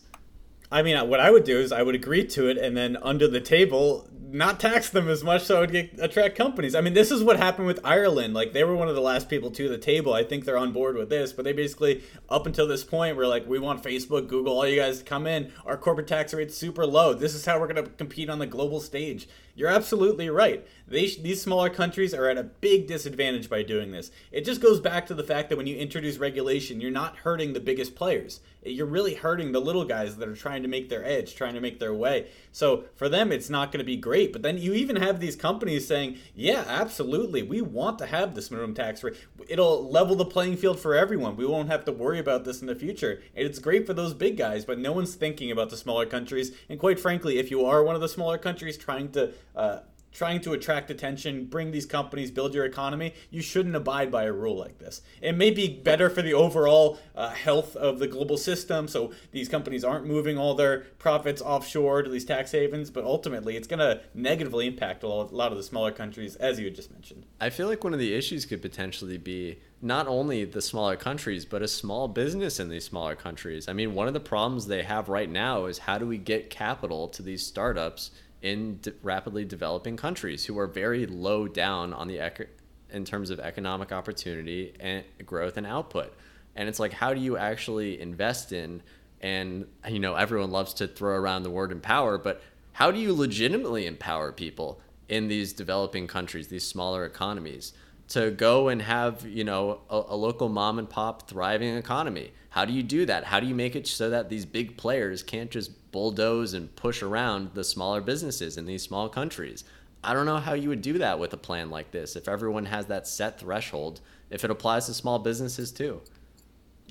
[0.72, 3.28] I mean, what I would do is I would agree to it and then under
[3.28, 6.74] the table not tax them as much so it would get, attract companies.
[6.74, 8.34] I mean, this is what happened with Ireland.
[8.34, 10.14] Like they were one of the last people to the table.
[10.14, 13.28] I think they're on board with this, but they basically up until this point were
[13.28, 15.52] like, we want Facebook, Google, all you guys to come in.
[15.66, 17.14] Our corporate tax rate's super low.
[17.14, 19.28] This is how we're going to compete on the global stage.
[19.54, 20.66] You're absolutely right.
[20.88, 24.12] They, these smaller countries are at a big disadvantage by doing this.
[24.32, 27.52] It just goes back to the fact that when you introduce regulation, you're not hurting
[27.52, 28.40] the biggest players.
[28.64, 31.62] You're really hurting the little guys that are trying to make their edge, trying to
[31.62, 32.30] make their way.
[32.52, 34.32] So for them, it's not going to be great.
[34.32, 38.52] But then you even have these companies saying, yeah, absolutely, we want to have this
[38.52, 39.16] minimum tax rate.
[39.48, 41.38] It'll level the playing field for everyone.
[41.38, 43.22] We won't have to worry about this in the future.
[43.36, 46.52] And it's great for those big guys, but no one's thinking about the smaller countries.
[46.70, 49.80] And quite frankly, if you are one of the smaller countries trying to uh,
[50.12, 54.32] trying to attract attention, bring these companies, build your economy, you shouldn't abide by a
[54.32, 55.02] rule like this.
[55.22, 59.50] It may be better for the overall uh, health of the global system, so these
[59.50, 63.80] companies aren't moving all their profits offshore to these tax havens, but ultimately it's going
[63.80, 67.26] to negatively impact a lot of the smaller countries, as you just mentioned.
[67.40, 71.44] I feel like one of the issues could potentially be not only the smaller countries,
[71.44, 73.68] but a small business in these smaller countries.
[73.68, 76.50] I mean, one of the problems they have right now is how do we get
[76.50, 82.08] capital to these startups in de- rapidly developing countries who are very low down on
[82.08, 82.50] the ec-
[82.90, 86.14] in terms of economic opportunity and growth and output.
[86.56, 88.82] And it's like, how do you actually invest in?
[89.22, 92.42] And you know, everyone loves to throw around the word empower, but
[92.74, 97.74] how do you legitimately empower people in these developing countries, these smaller economies?
[98.12, 102.66] to go and have you know a, a, local mom and pop thriving economy how
[102.66, 105.52] do you do that how do you make it so that these big players can't
[105.52, 109.64] just bulldoze and push around the smaller businesses in these small countries
[110.04, 112.66] i don't know how you would do that with a plan like this if everyone
[112.66, 116.02] has that set threshold if it applies to small businesses too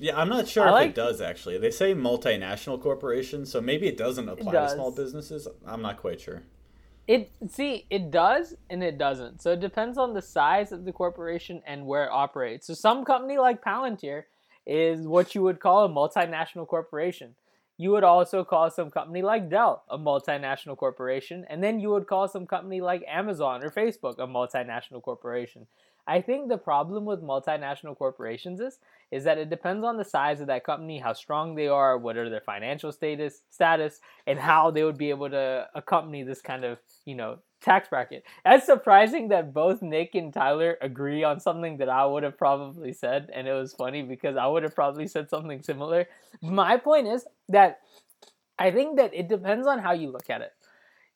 [0.01, 1.59] yeah, I'm not sure I if like, it does actually.
[1.59, 4.71] They say multinational corporations, so maybe it doesn't apply it does.
[4.71, 5.47] to small businesses.
[5.63, 6.41] I'm not quite sure.
[7.07, 9.43] It see it does and it doesn't.
[9.43, 12.65] So it depends on the size of the corporation and where it operates.
[12.65, 14.23] So some company like Palantir
[14.65, 17.35] is what you would call a multinational corporation.
[17.77, 22.07] You would also call some company like Dell a multinational corporation, and then you would
[22.07, 25.65] call some company like Amazon or Facebook a multinational corporation.
[26.07, 28.79] I think the problem with multinational corporations is
[29.11, 32.17] is that it depends on the size of that company, how strong they are, what
[32.17, 36.63] are their financial status status, and how they would be able to accompany this kind
[36.63, 38.23] of, you know, tax bracket.
[38.45, 42.93] It's surprising that both Nick and Tyler agree on something that I would have probably
[42.93, 46.07] said, and it was funny because I would have probably said something similar.
[46.41, 47.79] My point is that
[48.57, 50.53] I think that it depends on how you look at it.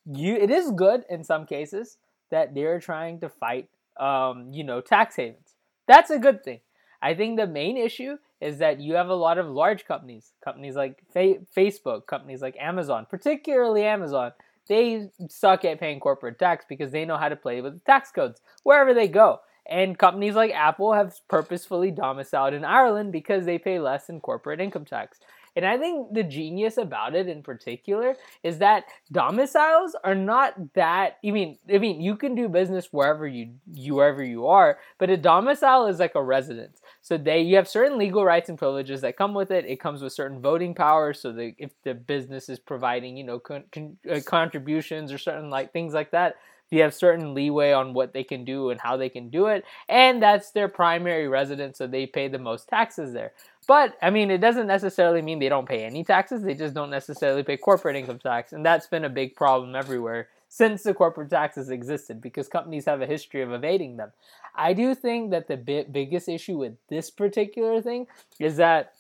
[0.06, 1.98] You it is good in some cases
[2.30, 5.56] that they're trying to fight um, you know, tax havens.
[5.88, 6.60] That's a good thing.
[7.02, 10.76] I think the main issue is that you have a lot of large companies, companies
[10.76, 14.32] like Fa- Facebook, companies like Amazon, particularly Amazon.
[14.68, 18.12] They suck at paying corporate tax because they know how to play with the tax
[18.12, 19.42] codes wherever they go.
[19.68, 24.62] And companies like Apple have purposefully domiciled in Ireland because they pay less in corporate
[24.62, 25.20] income tax.
[25.56, 31.18] And I think the genius about it in particular is that domiciles are not that
[31.26, 35.10] I mean I mean you can do business wherever you you wherever you are, but
[35.10, 36.82] a domicile is like a residence.
[37.02, 39.65] So they you have certain legal rights and privileges that come with it.
[39.65, 41.20] It comes with certain voting powers.
[41.20, 45.50] So that if the business is providing you know con, con, uh, contributions or certain
[45.50, 46.36] like things like that,
[46.72, 49.63] you have certain leeway on what they can do and how they can do it
[49.88, 53.32] and that's their primary residence so they pay the most taxes there
[53.67, 56.41] but I mean, it doesn't necessarily mean they don't pay any taxes.
[56.41, 60.30] They just don't necessarily pay corporate income tax, and that's been a big problem everywhere
[60.49, 64.12] since the corporate taxes existed because companies have a history of evading them.
[64.56, 68.08] I do think that the biggest issue with this particular thing
[68.39, 68.93] is that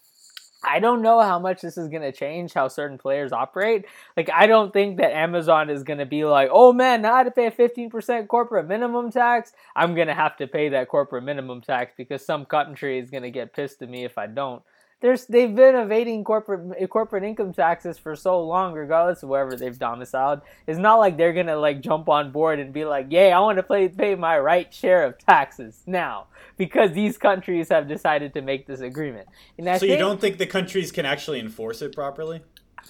[0.65, 3.85] I don't know how much this is going to change how certain players operate.
[4.17, 7.17] Like, I don't think that Amazon is going to be like, oh man, now I
[7.19, 9.51] have to pay a 15% corporate minimum tax.
[9.75, 13.23] I'm going to have to pay that corporate minimum tax because some country is going
[13.23, 14.63] to get pissed at me if I don't
[15.01, 19.77] there's they've been evading corporate corporate income taxes for so long, regardless of wherever they've
[19.77, 20.41] domiciled.
[20.67, 23.57] It's not like they're gonna like jump on board and be like, "Yay, I want
[23.57, 26.27] to pay pay my right share of taxes now,"
[26.57, 29.27] because these countries have decided to make this agreement.
[29.57, 32.41] And I so you don't think the countries can actually enforce it properly?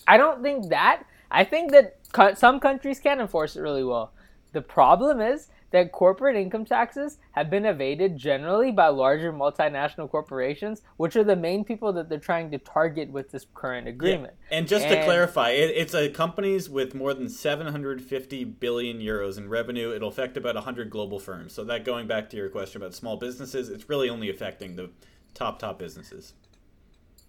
[0.08, 1.04] I don't think that.
[1.32, 4.12] I think that some countries can enforce it really well.
[4.54, 10.82] The problem is that corporate income taxes have been evaded generally by larger multinational corporations,
[10.96, 14.34] which are the main people that they're trying to target with this current agreement.
[14.50, 14.58] Yeah.
[14.58, 19.38] And just and, to clarify, it, it's a companies with more than 750 billion euros
[19.38, 19.94] in revenue.
[19.94, 21.52] It'll affect about 100 global firms.
[21.52, 24.92] So that going back to your question about small businesses, it's really only affecting the
[25.34, 26.34] top top businesses.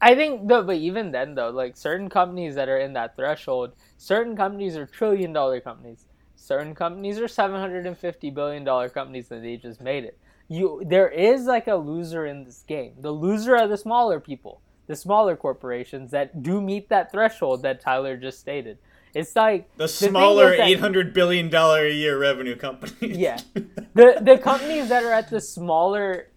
[0.01, 3.73] I think though, but even then though, like certain companies that are in that threshold,
[3.97, 6.06] certain companies are trillion dollar companies
[6.37, 10.19] certain companies are 750 billion dollar companies that they just made it
[10.49, 14.61] you there is like a loser in this game the loser are the smaller people
[14.87, 18.79] the smaller corporations that do meet that threshold that tyler just stated
[19.17, 23.17] it's like the, the smaller eight hundred billion dollar a year revenue companies.
[23.17, 23.39] yeah,
[23.95, 26.29] the the companies that are at the smaller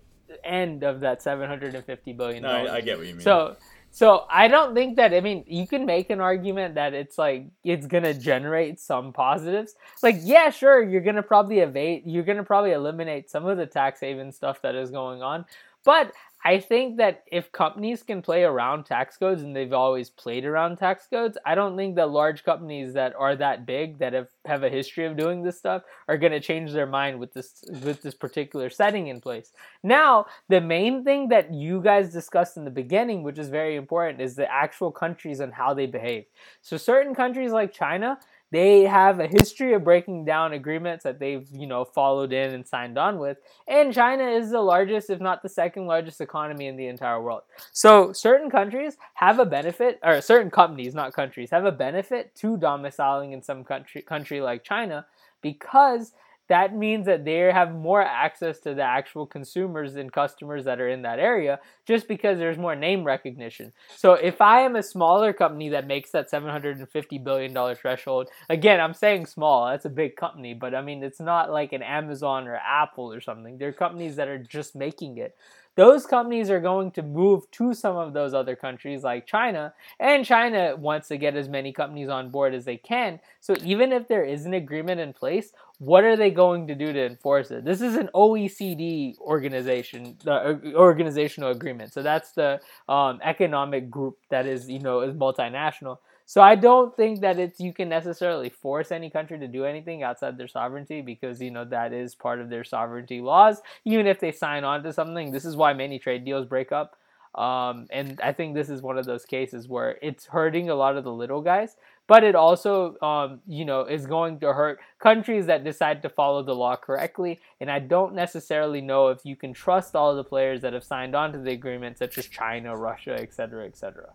[0.45, 2.43] end of that seven hundred and fifty billion.
[2.43, 3.21] No, I, I, get what you mean.
[3.21, 3.57] So
[3.91, 7.47] so I don't think that I mean you can make an argument that it's like
[7.63, 9.75] it's gonna generate some positives.
[10.03, 13.99] Like yeah, sure, you're gonna probably evade, you're gonna probably eliminate some of the tax
[13.99, 15.45] haven stuff that is going on,
[15.83, 20.45] but I think that if companies can play around tax codes and they've always played
[20.45, 24.29] around tax codes, I don't think that large companies that are that big that have,
[24.45, 27.65] have a history of doing this stuff are going to change their mind with this
[27.83, 29.51] with this particular setting in place.
[29.83, 34.21] Now, the main thing that you guys discussed in the beginning, which is very important,
[34.21, 36.23] is the actual countries and how they behave.
[36.61, 38.17] So certain countries like China,
[38.51, 42.67] they have a history of breaking down agreements that they've, you know, followed in and
[42.67, 43.37] signed on with.
[43.67, 47.43] And China is the largest, if not the second largest economy in the entire world.
[47.71, 52.57] So certain countries have a benefit, or certain companies, not countries, have a benefit to
[52.57, 55.05] domiciling in some country country like China
[55.41, 56.13] because
[56.49, 60.89] that means that they have more access to the actual consumers and customers that are
[60.89, 63.71] in that area just because there's more name recognition.
[63.95, 68.95] So if I am a smaller company that makes that $750 billion threshold, again, I'm
[68.95, 72.55] saying small, that's a big company, but I mean, it's not like an Amazon or
[72.55, 73.59] Apple or something.
[73.59, 75.35] They're companies that are just making it
[75.75, 80.25] those companies are going to move to some of those other countries like China, and
[80.25, 83.19] China wants to get as many companies on board as they can.
[83.39, 86.91] So even if there is an agreement in place, what are they going to do
[86.91, 87.63] to enforce it?
[87.63, 91.93] This is an OECD organization, uh, organizational agreement.
[91.93, 95.99] So that's the um, economic group that is, you know, is multinational.
[96.29, 100.03] So I don't think that it's you can necessarily force any country to do anything
[100.03, 103.63] outside their sovereignty because you know that is part of their sovereignty laws.
[103.83, 106.97] Even if they sign on to something, this is why many trade deals break up.
[107.33, 110.97] Um, and I think this is one of those cases where it's hurting a lot
[110.97, 115.47] of the little guys, but it also, um, you know, is going to hurt countries
[115.47, 117.39] that decide to follow the law correctly.
[117.59, 121.15] And I don't necessarily know if you can trust all the players that have signed
[121.15, 124.09] on to the agreement, such as China, Russia, etc., etc.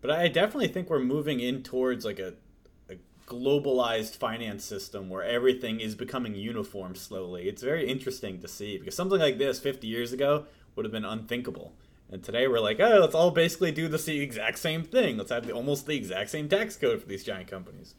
[0.00, 2.34] But I definitely think we're moving in towards like a,
[2.90, 7.48] a globalized finance system where everything is becoming uniform slowly.
[7.48, 11.04] It's very interesting to see because something like this 50 years ago would have been
[11.04, 11.74] unthinkable.
[12.10, 15.16] And today we're like, oh, let's all basically do the exact same thing.
[15.16, 17.94] Let's have the, almost the exact same tax code for these giant companies.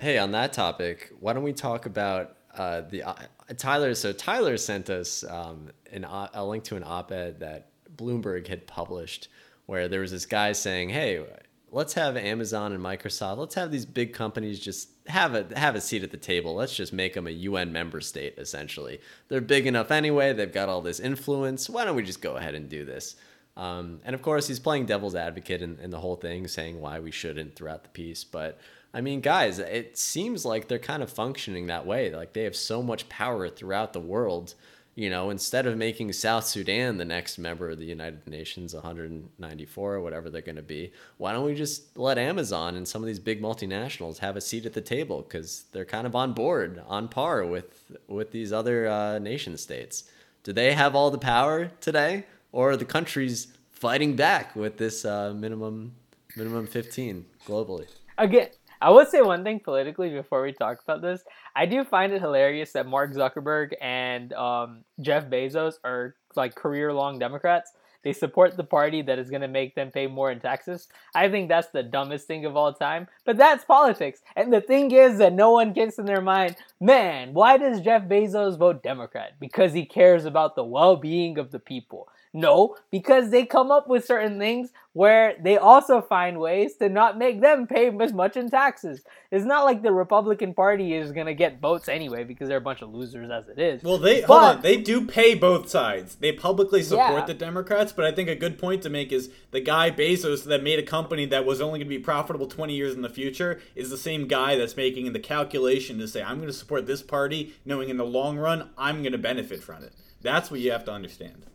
[0.00, 3.14] Hey, on that topic, why don't we talk about uh, the uh,
[3.58, 3.94] Tyler?
[3.94, 9.28] So Tyler sent us um, an, a link to an op-ed that Bloomberg had published
[9.66, 11.24] where there was this guy saying, "Hey,
[11.70, 13.38] let's have Amazon and Microsoft.
[13.38, 16.54] Let's have these big companies just have a have a seat at the table.
[16.54, 18.34] Let's just make them a UN member state.
[18.38, 20.32] Essentially, they're big enough anyway.
[20.32, 21.68] They've got all this influence.
[21.68, 23.16] Why don't we just go ahead and do this?"
[23.56, 26.98] Um, and of course, he's playing devil's advocate in, in the whole thing, saying why
[26.98, 28.24] we shouldn't throughout the piece.
[28.24, 28.58] But
[28.92, 32.14] I mean, guys, it seems like they're kind of functioning that way.
[32.14, 34.54] Like they have so much power throughout the world
[34.94, 39.94] you know, instead of making South Sudan the next member of the United Nations, 194
[39.94, 43.06] or whatever they're going to be, why don't we just let Amazon and some of
[43.06, 46.80] these big multinationals have a seat at the table because they're kind of on board,
[46.86, 50.04] on par with with these other uh, nation states?
[50.44, 55.04] Do they have all the power today, or are the countries fighting back with this
[55.04, 55.94] uh, minimum
[56.36, 57.86] minimum 15 globally?
[58.16, 58.48] Again,
[58.80, 61.24] I would say one thing politically before we talk about this.
[61.56, 66.92] I do find it hilarious that Mark Zuckerberg and um, Jeff Bezos are like career
[66.92, 67.72] long Democrats.
[68.02, 70.88] They support the party that is going to make them pay more in taxes.
[71.14, 73.08] I think that's the dumbest thing of all time.
[73.24, 74.20] But that's politics.
[74.36, 78.02] And the thing is that no one gets in their mind, man, why does Jeff
[78.02, 79.40] Bezos vote Democrat?
[79.40, 82.08] Because he cares about the well being of the people.
[82.36, 87.18] No, because they come up with certain things where they also find ways to not
[87.18, 89.02] make them pay as much in taxes.
[89.32, 92.62] It's not like the Republican Party is going to get votes anyway because they're a
[92.62, 93.82] bunch of losers as it is.
[93.82, 96.14] Well, they but, hold on, they do pay both sides.
[96.14, 97.26] They publicly support yeah.
[97.26, 100.62] the Democrats, but I think a good point to make is the guy Bezos that
[100.62, 103.60] made a company that was only going to be profitable 20 years in the future
[103.74, 107.02] is the same guy that's making the calculation to say I'm going to support this
[107.02, 109.92] party knowing in the long run I'm going to benefit from it.
[110.22, 111.46] That's what you have to understand.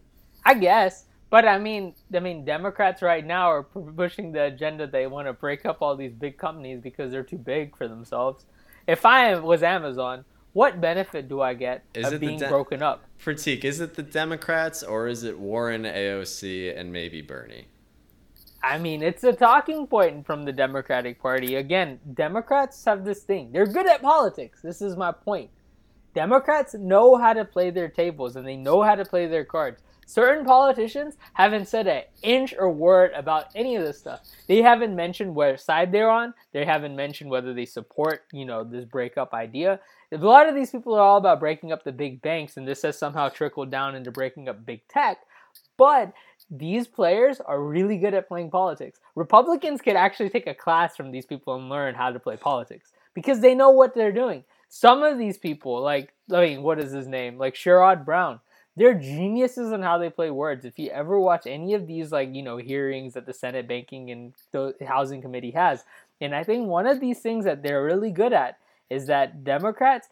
[0.45, 1.05] I guess.
[1.29, 4.87] But I mean, I mean, Democrats right now are pushing the agenda.
[4.87, 8.45] They want to break up all these big companies because they're too big for themselves.
[8.87, 13.03] If I was Amazon, what benefit do I get is of being de- broken up?
[13.19, 17.67] Prateek, is it the Democrats or is it Warren, AOC, and maybe Bernie?
[18.63, 21.55] I mean, it's a talking point from the Democratic Party.
[21.55, 23.51] Again, Democrats have this thing.
[23.51, 24.61] They're good at politics.
[24.61, 25.49] This is my point.
[26.13, 29.81] Democrats know how to play their tables and they know how to play their cards.
[30.09, 34.21] Certain politicians haven't said an inch or word about any of this stuff.
[34.47, 36.33] They haven't mentioned what side they're on.
[36.51, 39.79] They haven't mentioned whether they support, you know, this breakup idea.
[40.11, 42.81] A lot of these people are all about breaking up the big banks, and this
[42.81, 45.19] has somehow trickled down into breaking up big tech.
[45.77, 46.11] But
[46.49, 48.99] these players are really good at playing politics.
[49.13, 52.93] Republicans could actually take a class from these people and learn how to play politics
[53.13, 54.43] because they know what they're doing.
[54.69, 57.37] Some of these people, like, I mean, what is his name?
[57.37, 58.39] Like Sherrod Brown,
[58.79, 60.63] they're geniuses in how they play words.
[60.63, 64.09] If you ever watch any of these, like, you know, hearings that the Senate Banking
[64.09, 65.83] and the Housing Committee has,
[66.21, 68.57] and I think one of these things that they're really good at
[68.89, 70.07] is that Democrats,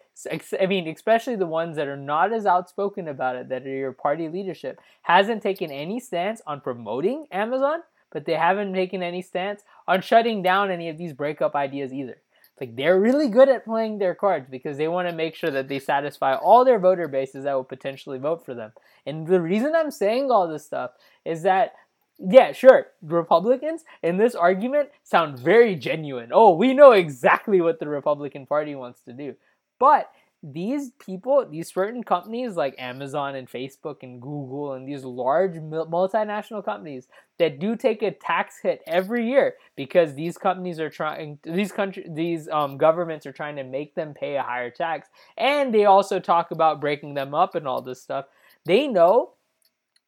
[0.61, 3.93] I mean, especially the ones that are not as outspoken about it, that are your
[3.93, 7.79] party leadership, hasn't taken any stance on promoting Amazon,
[8.11, 12.17] but they haven't taken any stance on shutting down any of these breakup ideas either.
[12.59, 15.67] Like they're really good at playing their cards because they want to make sure that
[15.67, 18.71] they satisfy all their voter bases that will potentially vote for them.
[19.05, 20.91] And the reason I'm saying all this stuff
[21.23, 21.73] is that
[22.19, 26.31] yeah, sure, Republicans in this argument sound very genuine.
[26.33, 29.35] Oh, we know exactly what the Republican Party wants to do.
[29.79, 30.09] But
[30.41, 36.63] these people, these certain companies like Amazon and Facebook and Google and these large multinational
[36.63, 37.07] companies
[37.39, 42.05] that do take a tax hit every year because these companies are trying these country
[42.09, 46.19] these um, governments are trying to make them pay a higher tax and they also
[46.19, 48.25] talk about breaking them up and all this stuff.
[48.65, 49.33] They know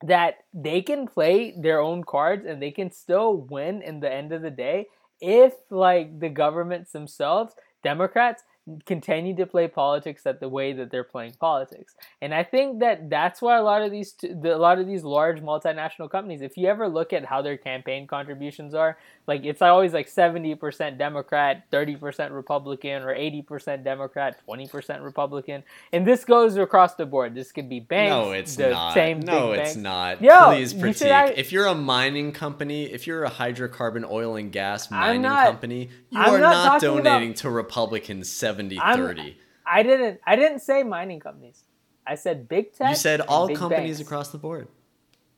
[0.01, 4.31] that they can play their own cards and they can still win in the end
[4.31, 4.87] of the day
[5.21, 7.53] if like the governments themselves
[7.83, 8.43] Democrats
[8.85, 11.95] continue to play politics at the way that they're playing politics.
[12.21, 15.41] And I think that that's why a lot of these a lot of these large
[15.41, 18.97] multinational companies, if you ever look at how their campaign contributions are,
[19.27, 25.63] like it's always like 70% Democrat, 30% Republican or 80% Democrat, 20% Republican.
[25.93, 27.35] And this goes across the board.
[27.35, 28.09] This could be banks.
[28.09, 28.95] No, it's not.
[29.23, 29.75] no, it's banks.
[29.75, 30.21] not.
[30.21, 31.29] Yo, Please Prateek.
[31.29, 35.45] You if you're a mining company, if you're a hydrocarbon oil and gas mining not,
[35.45, 39.37] company, you I'm are not, not donating about, to Republicans 70 30.
[39.65, 41.63] I didn't I didn't say mining companies.
[42.05, 42.89] I said big tech.
[42.89, 44.01] You said all companies banks.
[44.01, 44.67] across the board.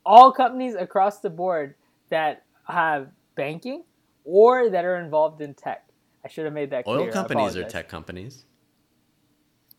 [0.05, 1.75] All companies across the board
[2.09, 3.83] that have banking
[4.23, 5.87] or that are involved in tech.
[6.23, 6.99] I should have made that clear.
[6.99, 8.45] Oil companies are tech companies.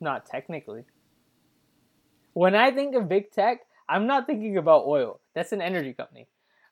[0.00, 0.84] Not technically.
[2.34, 5.20] When I think of big tech, I'm not thinking about oil.
[5.34, 6.26] That's an energy company.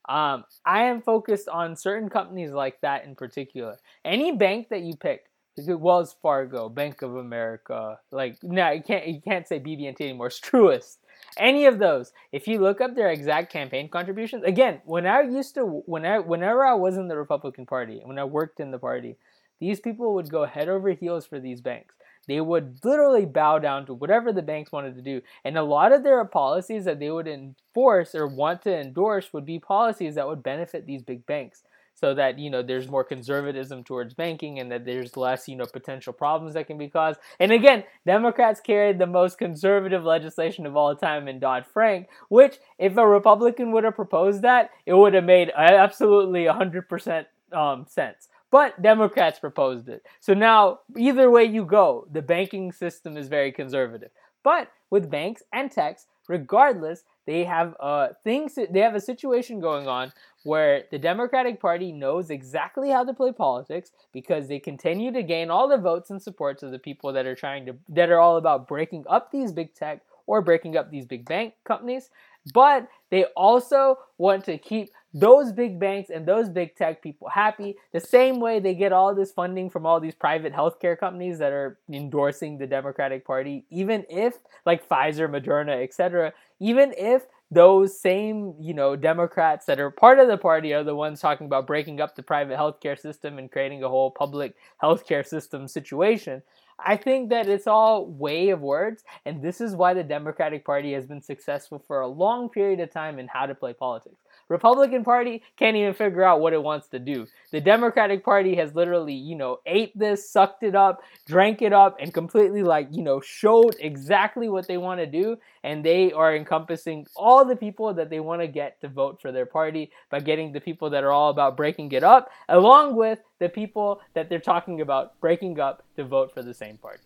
[0.08, 3.76] Um, I am focused on certain companies like that in particular.
[4.04, 9.20] Any bank that you pick, Wells Fargo, Bank of America, like no, you can't you
[9.20, 10.28] can't say BB&T anymore.
[10.28, 10.98] It's Truist.
[11.38, 15.54] Any of those, if you look up their exact campaign contributions, again, when I used
[15.54, 18.78] to, when I, whenever I was in the Republican Party, when I worked in the
[18.78, 19.16] party,
[19.60, 21.94] these people would go head over heels for these banks.
[22.26, 25.20] They would literally bow down to whatever the banks wanted to do.
[25.44, 29.44] And a lot of their policies that they would enforce or want to endorse would
[29.44, 31.62] be policies that would benefit these big banks
[32.00, 35.66] so that you know there's more conservatism towards banking and that there's less you know
[35.66, 40.76] potential problems that can be caused and again democrats carried the most conservative legislation of
[40.76, 45.24] all time in dodd-frank which if a republican would have proposed that it would have
[45.24, 50.04] made absolutely 100% um, sense but Democrats proposed it.
[50.18, 54.10] So now, either way you go, the banking system is very conservative.
[54.42, 58.58] But with banks and techs, regardless, they have uh, things.
[58.70, 60.12] They have a situation going on
[60.42, 65.48] where the Democratic Party knows exactly how to play politics because they continue to gain
[65.48, 68.36] all the votes and supports of the people that are trying to that are all
[68.36, 72.10] about breaking up these big tech or breaking up these big bank companies.
[72.52, 77.76] But they also want to keep those big banks and those big tech people happy
[77.92, 81.52] the same way they get all this funding from all these private healthcare companies that
[81.52, 86.32] are endorsing the Democratic Party even if like Pfizer, Moderna, etc.
[86.60, 90.94] even if those same, you know, Democrats that are part of the party are the
[90.94, 95.26] ones talking about breaking up the private healthcare system and creating a whole public healthcare
[95.26, 96.42] system situation.
[96.78, 100.92] I think that it's all way of words, and this is why the Democratic Party
[100.92, 104.16] has been successful for a long period of time in how to play politics.
[104.50, 107.26] Republican Party can't even figure out what it wants to do.
[107.52, 111.96] The Democratic Party has literally, you know, ate this, sucked it up, drank it up,
[112.00, 115.36] and completely like, you know, showed exactly what they want to do.
[115.62, 119.30] And they are encompassing all the people that they want to get to vote for
[119.30, 123.20] their party by getting the people that are all about breaking it up, along with
[123.38, 127.04] the people that they're talking about breaking up to vote for the same party.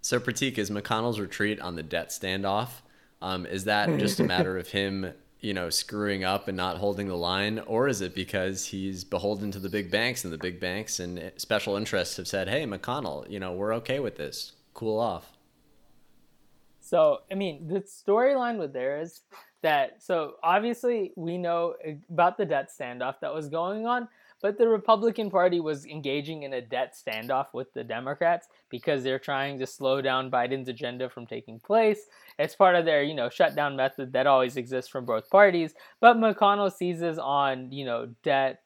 [0.00, 2.80] So, Prateek, is McConnell's retreat on the debt standoff?
[3.20, 7.08] Um, is that just a matter of him you know, screwing up and not holding
[7.08, 10.60] the line, or is it because he's beholden to the big banks and the big
[10.60, 14.52] banks and special interests have said, "Hey, McConnell, you know, we're okay with this.
[14.74, 15.36] Cool off."
[16.80, 19.20] So, I mean, the storyline with there is
[19.62, 21.74] that so obviously we know
[22.10, 24.08] about the debt standoff that was going on,
[24.40, 29.18] but the Republican Party was engaging in a debt standoff with the Democrats because they're
[29.18, 32.00] trying to slow down Biden's agenda from taking place.
[32.38, 35.74] It's part of their, you know, shutdown method that always exists from both parties.
[36.00, 38.62] But McConnell seizes on, you know, debt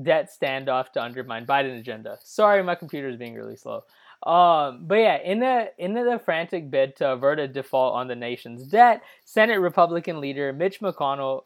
[0.00, 2.16] debt standoff to undermine Biden agenda.
[2.22, 3.82] Sorry, my computer is being really slow.
[4.22, 8.16] Um, but yeah, in the in the frantic bid to avert a default on the
[8.16, 11.44] nation's debt, Senate Republican leader Mitch McConnell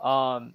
[0.00, 0.54] um,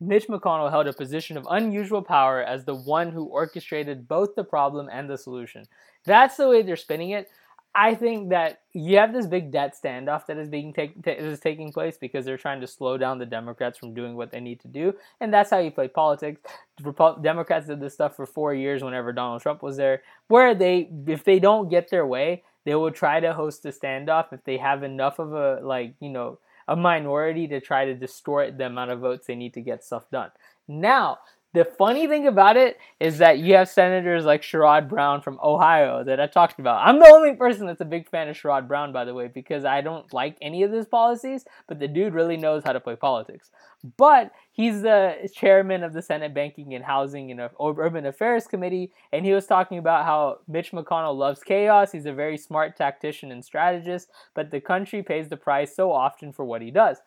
[0.00, 4.44] Mitch McConnell held a position of unusual power as the one who orchestrated both the
[4.44, 5.64] problem and the solution.
[6.04, 7.28] That's the way they're spinning it.
[7.74, 11.38] I think that you have this big debt standoff that is being take, t- is
[11.38, 14.58] taking place because they're trying to slow down the Democrats from doing what they need
[14.60, 16.40] to do, and that's how you play politics.
[16.82, 20.90] Repu- Democrats did this stuff for four years whenever Donald Trump was there, where they,
[21.06, 24.56] if they don't get their way, they will try to host a standoff if they
[24.56, 26.38] have enough of a like you know
[26.70, 30.04] a minority to try to distort the amount of votes they need to get stuff
[30.10, 30.30] done.
[30.68, 31.18] Now,
[31.52, 36.04] the funny thing about it is that you have senators like Sherrod Brown from Ohio
[36.04, 36.86] that I talked about.
[36.86, 39.64] I'm the only person that's a big fan of Sherrod Brown, by the way, because
[39.64, 42.94] I don't like any of his policies, but the dude really knows how to play
[42.94, 43.50] politics.
[43.96, 49.26] But he's the chairman of the Senate Banking and Housing and Urban Affairs Committee, and
[49.26, 51.90] he was talking about how Mitch McConnell loves chaos.
[51.90, 56.32] He's a very smart tactician and strategist, but the country pays the price so often
[56.32, 56.98] for what he does.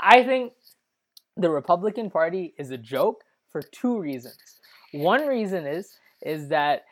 [0.00, 0.54] I think
[1.36, 3.22] the Republican Party is a joke
[3.56, 4.36] for two reasons.
[4.92, 6.84] One reason is is that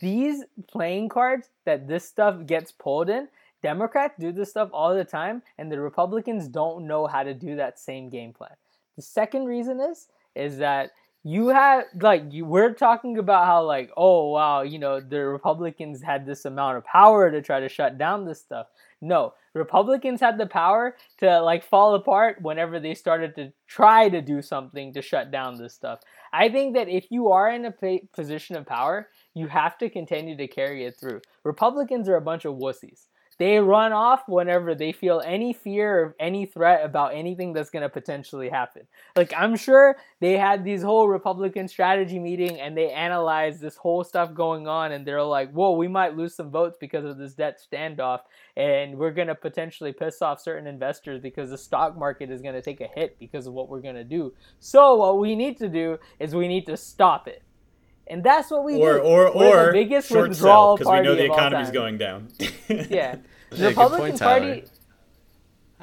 [0.00, 3.28] these playing cards that this stuff gets pulled in,
[3.62, 7.56] Democrats do this stuff all the time, and the Republicans don't know how to do
[7.56, 8.56] that same game plan.
[8.96, 10.92] The second reason is is that
[11.22, 16.00] you have like you we're talking about how like oh wow you know the republicans
[16.00, 18.68] had this amount of power to try to shut down this stuff
[19.00, 24.20] no republicans had the power to like fall apart whenever they started to try to
[24.20, 26.00] do something to shut down this stuff.
[26.32, 30.36] I think that if you are in a position of power you have to continue
[30.36, 31.20] to carry it through.
[31.44, 33.06] Republicans are a bunch of wussies
[33.38, 37.82] they run off whenever they feel any fear of any threat about anything that's going
[37.82, 38.86] to potentially happen.
[39.14, 44.04] Like, I'm sure they had these whole Republican strategy meeting and they analyzed this whole
[44.04, 47.34] stuff going on and they're like, whoa, we might lose some votes because of this
[47.34, 48.20] debt standoff
[48.56, 52.54] and we're going to potentially piss off certain investors because the stock market is going
[52.54, 54.32] to take a hit because of what we're going to do.
[54.60, 57.42] So, what we need to do is we need to stop it.
[58.08, 59.00] And that's what we or, do.
[59.00, 62.28] Or or the biggest short withdrawal because we know the economy's going down.
[62.68, 63.16] yeah,
[63.50, 64.64] the Republican point, Party.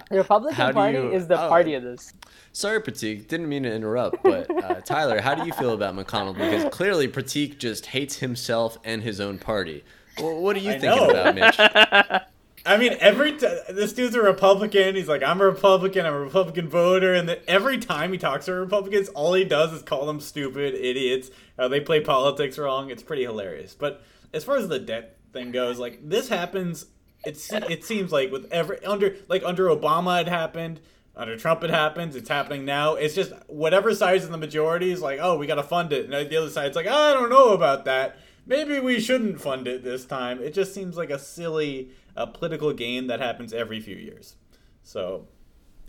[0.10, 2.14] The Republican Party you, is the oh, party of this.
[2.52, 3.28] Sorry, Prateek.
[3.28, 6.34] Didn't mean to interrupt, but uh, Tyler, how do you feel about McConnell?
[6.36, 9.84] Because clearly Prateek just hates himself and his own party.
[10.20, 11.10] Well, what are you I thinking know.
[11.10, 12.22] about, Mitch?
[12.66, 14.96] I mean, every t- this dude's a Republican.
[14.96, 16.06] He's like, I'm a Republican.
[16.06, 17.14] I'm a Republican voter.
[17.14, 21.30] And every time he talks to Republicans, all he does is call them stupid idiots.
[21.58, 22.90] Uh, they play politics wrong.
[22.90, 23.74] It's pretty hilarious.
[23.74, 24.02] But
[24.34, 26.86] as far as the debt thing goes, like this happens.
[27.26, 30.80] It's it seems like with every under like under Obama it happened.
[31.16, 32.16] Under Trump it happens.
[32.16, 32.96] It's happening now.
[32.96, 35.94] It's just whatever side is in the majority is like, oh, we got to fund
[35.94, 38.18] it, and the other side's like, I don't know about that.
[38.46, 40.42] Maybe we shouldn't fund it this time.
[40.42, 44.36] It just seems like a silly a political game that happens every few years.
[44.84, 45.28] So,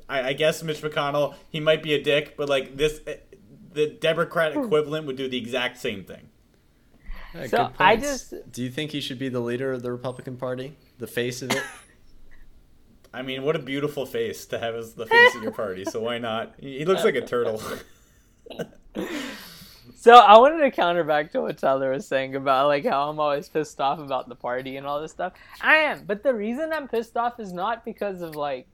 [0.09, 3.17] I, I guess Mitch McConnell, he might be a dick, but like this, eh,
[3.73, 4.65] the Democrat hmm.
[4.65, 6.29] equivalent would do the exact same thing.
[7.35, 10.37] Yeah, so I just do you think he should be the leader of the Republican
[10.37, 11.63] Party, the face of it?
[13.13, 15.85] I mean, what a beautiful face to have as the face of your party.
[15.85, 16.55] So why not?
[16.59, 17.61] He looks like a turtle.
[20.05, 23.19] So I wanted to counter back to what Tyler was saying about like how I'm
[23.19, 25.33] always pissed off about the party and all this stuff.
[25.63, 28.67] I am, but the reason I'm pissed off is not because of like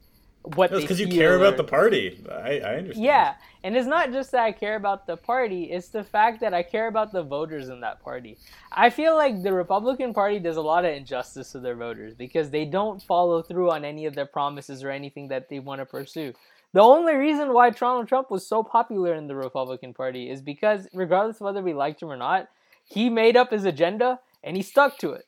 [0.43, 2.21] what because you care about the party.
[2.29, 3.05] I, I understand.
[3.05, 6.53] Yeah, and it's not just that I care about the party; it's the fact that
[6.53, 8.37] I care about the voters in that party.
[8.73, 12.51] I feel like the Republican Party does a lot of injustice to their voters because
[12.51, 15.87] they don't follow through on any of their promises or anything that they want to
[15.87, 16.33] pursue.
[16.73, 20.87] The only reason why Donald Trump was so popular in the Republican Party is because,
[20.93, 22.49] regardless of whether we liked him or not,
[22.85, 25.27] he made up his agenda and he stuck to it.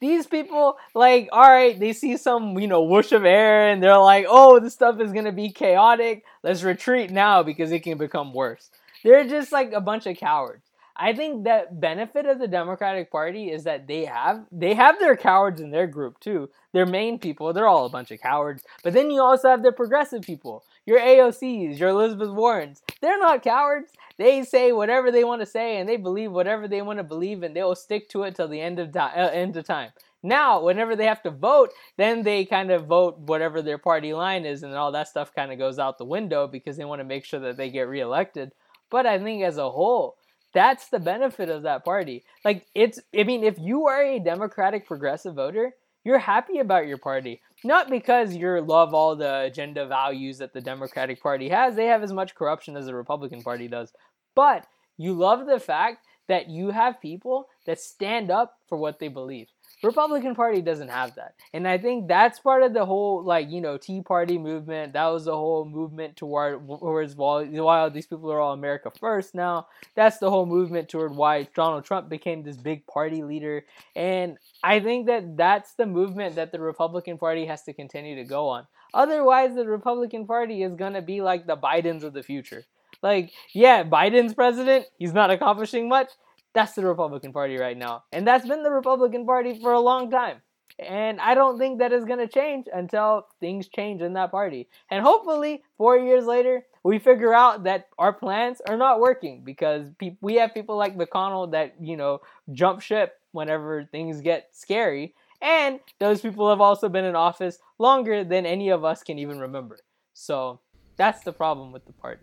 [0.00, 3.98] These people, like, all right, they see some, you know, whoosh of air and they're
[3.98, 6.22] like, oh, this stuff is going to be chaotic.
[6.44, 8.70] Let's retreat now because it can become worse.
[9.02, 10.67] They're just like a bunch of cowards.
[11.00, 15.16] I think that benefit of the Democratic Party is that they have they have their
[15.16, 16.50] cowards in their group too.
[16.72, 18.64] Their main people, they're all a bunch of cowards.
[18.82, 20.64] But then you also have the progressive people.
[20.86, 22.82] Your AOCs, your Elizabeth Warrens.
[23.00, 23.92] They're not cowards.
[24.16, 27.44] They say whatever they want to say and they believe whatever they want to believe
[27.44, 29.92] and they will stick to it till the end of di- uh, end of time.
[30.22, 34.44] Now, whenever they have to vote, then they kind of vote whatever their party line
[34.44, 37.04] is, and all that stuff kind of goes out the window because they want to
[37.04, 38.50] make sure that they get reelected.
[38.90, 40.16] But I think as a whole,
[40.54, 42.24] that's the benefit of that party.
[42.44, 45.74] Like it's I mean, if you are a democratic progressive voter,
[46.04, 47.40] you're happy about your party.
[47.64, 51.74] Not because you love all the agenda values that the Democratic Party has.
[51.74, 53.92] They have as much corruption as the Republican Party does.
[54.34, 59.08] But you love the fact that you have people that stand up for what they
[59.08, 59.48] believe.
[59.82, 61.34] Republican Party doesn't have that.
[61.52, 64.92] And I think that's part of the whole like, you know, Tea Party movement.
[64.94, 69.68] That was the whole movement toward towards while these people are all America first now.
[69.94, 73.64] That's the whole movement toward why Donald Trump became this big party leader.
[73.94, 78.24] And I think that that's the movement that the Republican Party has to continue to
[78.24, 78.66] go on.
[78.94, 82.64] Otherwise, the Republican Party is going to be like the Bidens of the future.
[83.02, 86.08] Like, yeah, Biden's president, he's not accomplishing much
[86.54, 88.04] that's the Republican Party right now.
[88.12, 90.42] And that's been the Republican Party for a long time.
[90.78, 94.68] And I don't think that is going to change until things change in that party.
[94.90, 99.90] And hopefully, four years later, we figure out that our plans are not working because
[99.98, 102.20] pe- we have people like McConnell that, you know,
[102.52, 105.14] jump ship whenever things get scary.
[105.42, 109.40] And those people have also been in office longer than any of us can even
[109.40, 109.78] remember.
[110.14, 110.60] So
[110.96, 112.22] that's the problem with the party.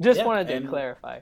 [0.00, 1.20] Just yeah, wanted to clarify.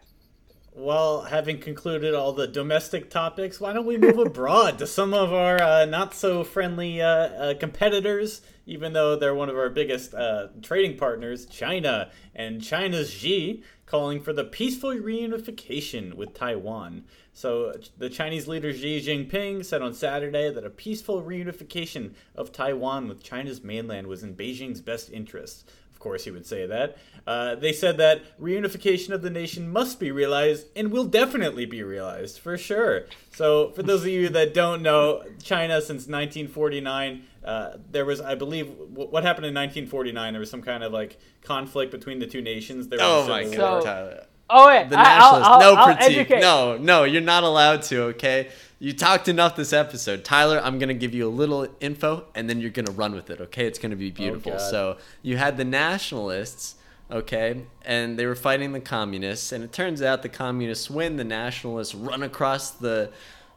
[0.81, 5.33] Well, having concluded all the domestic topics, why don't we move abroad to some of
[5.33, 10.14] our uh, not so friendly uh, uh, competitors, even though they're one of our biggest
[10.14, 12.12] uh, trading partners, China.
[12.33, 17.07] And China's Xi calling for the peaceful reunification with Taiwan.
[17.33, 23.09] So, the Chinese leader Xi Jinping said on Saturday that a peaceful reunification of Taiwan
[23.09, 25.68] with China's mainland was in Beijing's best interest.
[25.99, 26.97] Of course, he would say that.
[27.27, 31.83] Uh, they said that reunification of the nation must be realized and will definitely be
[31.83, 33.07] realized for sure.
[33.33, 38.37] So, for those of you that don't know, China since 1949, uh, there was, I
[38.37, 40.33] believe, what happened in 1949?
[40.33, 42.87] There was some kind of like conflict between the two nations.
[42.87, 44.27] There was oh my god, Tyler.
[44.49, 45.49] Oh wait, the nationalists.
[45.49, 46.31] I'll, I'll, no critique.
[46.31, 48.03] No, no, you're not allowed to.
[48.03, 48.51] Okay.
[48.81, 50.24] You talked enough this episode.
[50.24, 53.12] Tyler, I'm going to give you a little info and then you're going to run
[53.12, 53.66] with it, okay?
[53.66, 54.53] It's going to be oh, beautiful.
[54.55, 56.76] Oh, so, you had the nationalists,
[57.11, 57.64] okay?
[57.85, 61.95] And they were fighting the communists, and it turns out the communists win, the nationalists
[61.95, 63.11] run across the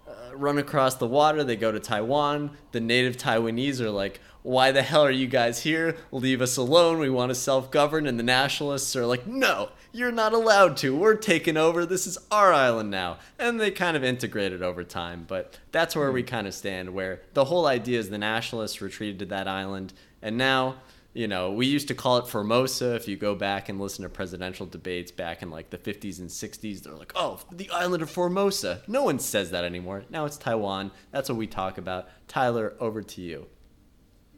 [0.07, 2.57] uh, run across the water, they go to Taiwan.
[2.71, 5.97] The native Taiwanese are like, "Why the hell are you guys here?
[6.11, 6.99] Leave us alone.
[6.99, 10.95] We want to self-govern." And the nationalists are like, "No, you're not allowed to.
[10.95, 11.85] We're taking over.
[11.85, 13.17] This is our island now.
[13.37, 15.25] And they kind of integrated over time.
[15.27, 16.27] But that's where we hmm.
[16.27, 19.93] kind of stand, where the whole idea is the nationalists retreated to that island.
[20.21, 20.75] And now,
[21.13, 22.95] you know, we used to call it Formosa.
[22.95, 26.29] If you go back and listen to presidential debates back in like the 50s and
[26.29, 28.81] 60s, they're like, oh, the island of Formosa.
[28.87, 30.05] No one says that anymore.
[30.09, 30.91] Now it's Taiwan.
[31.11, 32.07] That's what we talk about.
[32.27, 33.47] Tyler, over to you.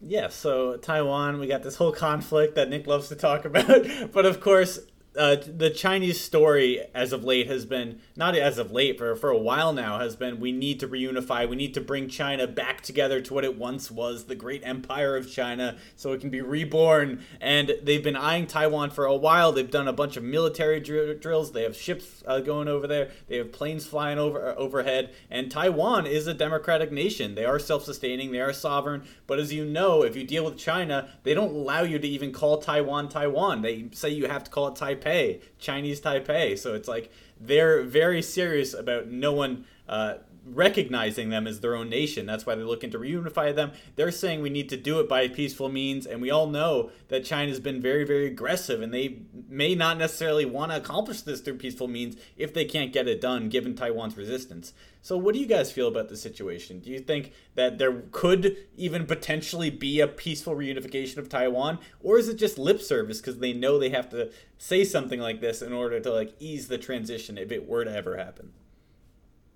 [0.06, 3.86] Yeah, so Taiwan, we got this whole conflict that Nick loves to talk about.
[4.12, 4.80] but of course,
[5.18, 9.30] uh, the Chinese story as of late has been not as of late for for
[9.30, 12.82] a while now has been we need to reunify we need to bring China back
[12.82, 16.42] together to what it once was the great empire of China so it can be
[16.42, 17.24] reborn.
[17.40, 19.52] And they've been eyeing Taiwan for a while.
[19.52, 21.52] They've done a bunch of military dr- drills.
[21.52, 23.12] They have ships uh, going over there.
[23.28, 25.14] They have planes flying over uh, overhead.
[25.30, 27.36] And Taiwan is a democratic nation.
[27.36, 28.32] They are self-sustaining.
[28.32, 29.04] They are sovereign.
[29.28, 32.32] But as you know if you deal with China they don't allow you to even
[32.32, 33.62] call Taiwan Taiwan.
[33.62, 36.58] They say you have to call it Taipei Taipei, Chinese Taipei.
[36.58, 41.90] So it's like they're very serious about no one uh, recognizing them as their own
[41.90, 42.26] nation.
[42.26, 43.72] That's why they're looking to reunify them.
[43.96, 47.24] They're saying we need to do it by peaceful means, and we all know that
[47.24, 51.58] China's been very, very aggressive, and they may not necessarily want to accomplish this through
[51.58, 54.74] peaceful means if they can't get it done, given Taiwan's resistance.
[55.02, 56.80] So, what do you guys feel about the situation?
[56.80, 62.18] Do you think that there could even potentially be a peaceful reunification of Taiwan, or
[62.18, 65.62] is it just lip service because they know they have to say something like this
[65.62, 68.54] in order to like ease the transition if it were to ever happen?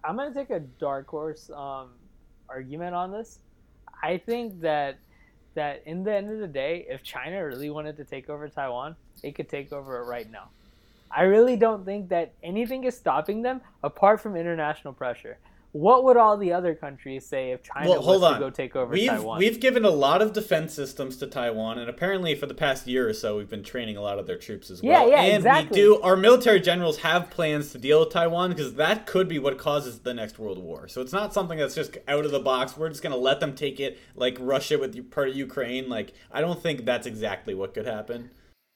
[0.07, 1.89] I'm gonna take a dark horse um,
[2.47, 3.39] argument on this.
[4.01, 4.99] I think that
[5.53, 8.95] that in the end of the day, if China really wanted to take over Taiwan,
[9.21, 10.49] it could take over it right now.
[11.11, 15.39] I really don't think that anything is stopping them apart from international pressure
[15.77, 18.33] what would all the other countries say if China well, hold was on.
[18.33, 19.37] to go take over we've, Taiwan?
[19.37, 23.07] We've given a lot of defense systems to Taiwan, and apparently for the past year
[23.07, 25.07] or so, we've been training a lot of their troops as well.
[25.07, 25.79] Yeah, yeah, and exactly.
[25.79, 26.01] we do.
[26.01, 29.99] Our military generals have plans to deal with Taiwan because that could be what causes
[29.99, 30.87] the next world war.
[30.87, 32.75] So it's not something that's just out of the box.
[32.75, 35.89] We're just gonna let them take it like Russia with part of Ukraine.
[35.89, 38.31] Like I don't think that's exactly what could happen.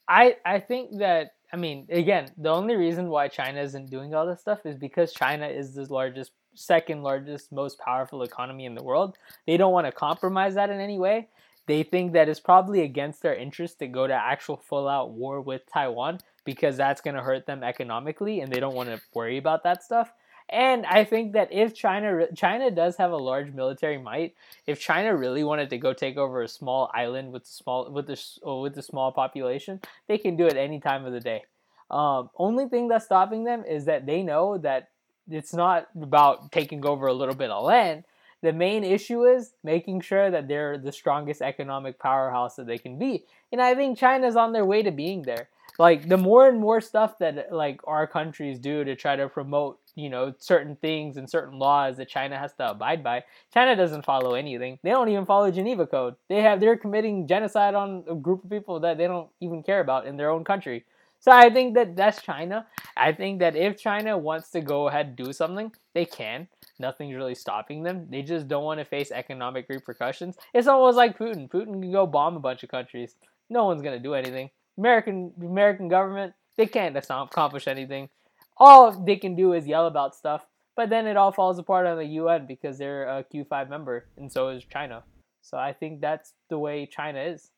[0.08, 4.26] I I think that I mean, again, the only reason why China isn't doing all
[4.26, 8.82] this stuff is because China is the largest second largest, most powerful economy in the
[8.82, 9.18] world.
[9.46, 11.28] They don't want to compromise that in any way.
[11.66, 15.40] They think that it's probably against their interest to go to actual full out war
[15.40, 19.38] with Taiwan because that's going to hurt them economically and they don't want to worry
[19.38, 20.12] about that stuff.
[20.48, 24.34] And I think that if China China does have a large military might,
[24.66, 28.20] if China really wanted to go take over a small island with small with the
[28.42, 31.44] with a small population, they can do it any time of the day.
[31.90, 34.88] Um, only thing that's stopping them is that they know that
[35.32, 38.04] it's not about taking over a little bit of land.
[38.42, 42.98] The main issue is making sure that they're the strongest economic powerhouse that they can
[42.98, 43.24] be.
[43.52, 45.48] And I think China's on their way to being there.
[45.78, 49.78] Like the more and more stuff that like our countries do to try to promote,
[49.94, 53.24] you know, certain things and certain laws that China has to abide by,
[53.54, 54.78] China doesn't follow anything.
[54.82, 56.16] They don't even follow Geneva Code.
[56.28, 59.80] They have they're committing genocide on a group of people that they don't even care
[59.80, 60.84] about in their own country.
[61.22, 62.66] So I think that that's China.
[62.96, 66.48] I think that if China wants to go ahead and do something, they can.
[66.80, 68.08] Nothing's really stopping them.
[68.10, 70.36] They just don't want to face economic repercussions.
[70.52, 71.48] It's almost like Putin.
[71.48, 73.14] Putin can go bomb a bunch of countries.
[73.48, 74.50] No one's gonna do anything.
[74.76, 78.08] American American government, they can't accomplish anything.
[78.56, 80.44] All they can do is yell about stuff,
[80.74, 84.32] but then it all falls apart on the UN because they're a Q5 member, and
[84.32, 85.04] so is China.
[85.40, 87.52] So I think that's the way China is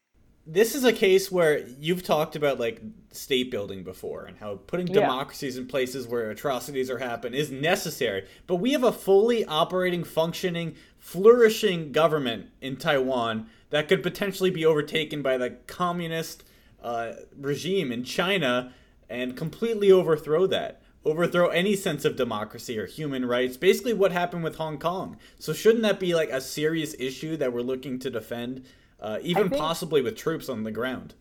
[0.46, 4.86] this is a case where you've talked about like state building before and how putting
[4.88, 5.00] yeah.
[5.00, 8.26] democracies in places where atrocities are happening is necessary.
[8.46, 14.66] But we have a fully operating, functioning, flourishing government in Taiwan that could potentially be
[14.66, 16.44] overtaken by the communist
[16.82, 18.72] uh, regime in China
[19.08, 20.82] and completely overthrow that.
[21.06, 23.58] Overthrow any sense of democracy or human rights.
[23.58, 25.18] Basically, what happened with Hong Kong.
[25.38, 28.64] So, shouldn't that be like a serious issue that we're looking to defend?
[29.00, 31.14] Uh, even think, possibly with troops on the ground.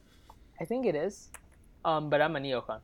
[0.60, 1.30] I think it is,
[1.84, 2.80] um, but I'm a neocon.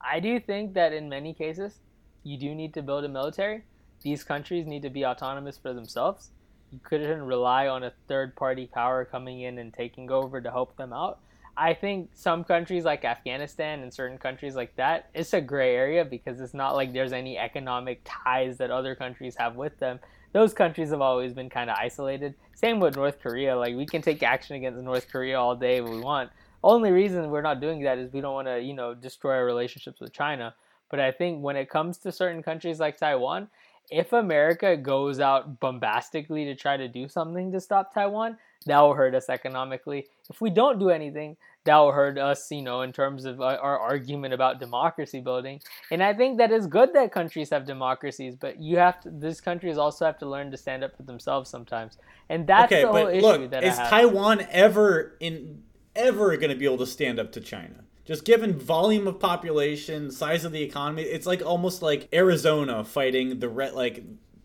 [0.00, 1.78] I do think that in many cases,
[2.22, 3.62] you do need to build a military.
[4.02, 6.30] These countries need to be autonomous for themselves.
[6.70, 10.76] You couldn't rely on a third party power coming in and taking over to help
[10.76, 11.20] them out.
[11.56, 16.04] I think some countries like Afghanistan and certain countries like that, it's a gray area
[16.04, 20.00] because it's not like there's any economic ties that other countries have with them
[20.32, 22.34] those countries have always been kind of isolated.
[22.54, 23.56] Same with North Korea.
[23.56, 26.30] Like we can take action against North Korea all day if we want.
[26.62, 29.44] Only reason we're not doing that is we don't want to, you know, destroy our
[29.44, 30.54] relationships with China.
[30.90, 33.48] But I think when it comes to certain countries like Taiwan,
[33.90, 38.94] if America goes out bombastically to try to do something to stop Taiwan, that will
[38.94, 40.06] hurt us economically.
[40.28, 43.58] If we don't do anything, that will hurt us, you know, in terms of uh,
[43.60, 45.60] our argument about democracy building.
[45.90, 49.40] And I think that is good that countries have democracies, but you have to, these
[49.40, 51.98] countries also have to learn to stand up for themselves sometimes.
[52.28, 55.62] And that's okay, the whole issue look, that is Taiwan ever in
[55.94, 57.84] ever going to be able to stand up to China?
[58.06, 63.38] Just given volume of population, size of the economy, it's like almost like Arizona fighting
[63.38, 64.02] the re- like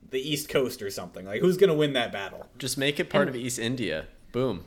[0.10, 1.26] the East Coast or something.
[1.26, 2.46] Like who's going to win that battle?
[2.58, 4.08] Just make it part and, of East India.
[4.34, 4.66] Boom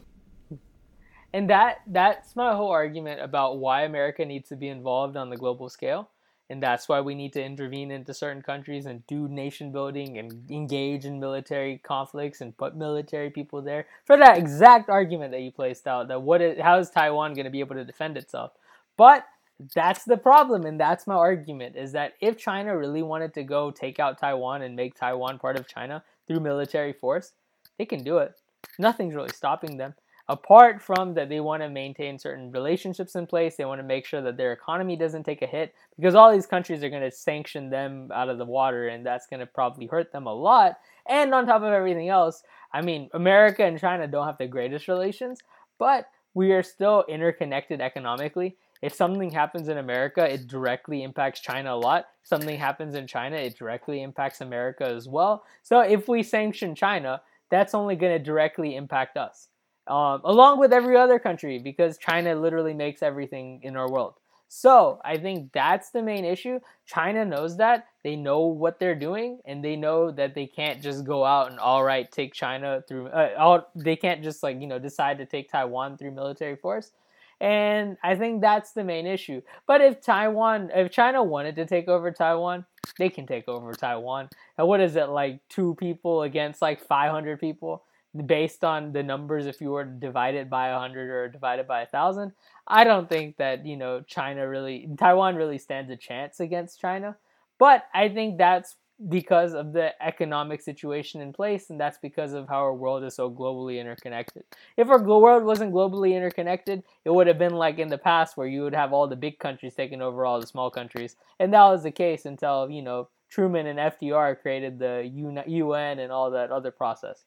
[1.32, 5.36] and that that's my whole argument about why America needs to be involved on the
[5.36, 6.10] global scale.
[6.50, 10.50] And that's why we need to intervene into certain countries and do nation building and
[10.50, 15.52] engage in military conflicts and put military people there for that exact argument that you
[15.52, 16.08] placed out.
[16.08, 18.52] That what is, how is Taiwan going to be able to defend itself?
[18.96, 19.26] But
[19.74, 23.70] that's the problem, and that's my argument: is that if China really wanted to go
[23.70, 27.32] take out Taiwan and make Taiwan part of China through military force,
[27.76, 28.34] they can do it.
[28.78, 29.94] Nothing's really stopping them.
[30.28, 34.04] Apart from that they want to maintain certain relationships in place they want to make
[34.04, 37.10] sure that their economy doesn't take a hit because all these countries are going to
[37.10, 40.78] sanction them out of the water and that's going to probably hurt them a lot
[41.06, 44.88] and on top of everything else i mean america and china don't have the greatest
[44.88, 45.40] relations
[45.78, 51.74] but we are still interconnected economically if something happens in America, it directly impacts China
[51.74, 52.06] a lot.
[52.22, 55.42] Something happens in China, it directly impacts America as well.
[55.64, 57.20] So if we sanction China,
[57.50, 59.48] that's only going to directly impact us
[59.88, 64.14] um, along with every other country because China literally makes everything in our world.
[64.48, 66.60] So I think that's the main issue.
[66.86, 67.86] China knows that.
[68.02, 71.60] They know what they're doing, and they know that they can't just go out and
[71.60, 73.08] all right take China through.
[73.08, 76.92] Uh, all they can't just like you know decide to take Taiwan through military force.
[77.40, 79.42] And I think that's the main issue.
[79.66, 82.64] But if Taiwan, if China wanted to take over Taiwan,
[82.98, 84.28] they can take over Taiwan.
[84.56, 87.84] And what is it like two people against like 500 people?
[88.26, 91.80] Based on the numbers if you were to divide it by 100 or divided by
[91.80, 92.32] 1000
[92.66, 97.16] i don't think that you know china really taiwan really stands a chance against china.
[97.58, 98.76] But i think that's
[99.08, 103.14] because of the economic situation in place and that's because of how our world is
[103.14, 104.42] so globally interconnected.
[104.76, 108.48] If our world wasn't globally interconnected it would have been like in the past where
[108.48, 111.14] you would have all the big countries taking over all the small countries.
[111.38, 116.10] And that was the case until you know truman and fdr created the un and
[116.10, 117.24] all that other process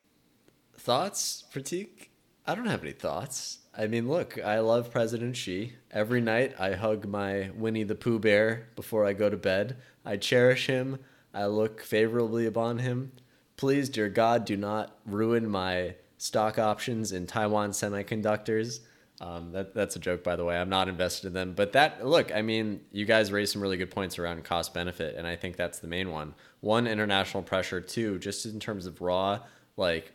[0.84, 2.08] Thoughts, Prateek?
[2.48, 3.60] I don't have any thoughts.
[3.78, 5.74] I mean, look, I love President Xi.
[5.92, 9.78] Every night I hug my Winnie the Pooh bear before I go to bed.
[10.04, 10.98] I cherish him.
[11.36, 13.12] I look favorably upon him.
[13.58, 18.80] Please, dear God, do not ruin my stock options in Taiwan Semiconductors.
[19.20, 20.58] Um, that, that's a joke, by the way.
[20.58, 21.54] I'm not invested in them.
[21.54, 25.16] But that, look, I mean, you guys raised some really good points around cost benefit,
[25.16, 26.34] and I think that's the main one.
[26.62, 27.82] One, international pressure.
[27.82, 29.42] Two, just in terms of raw,
[29.78, 30.14] like,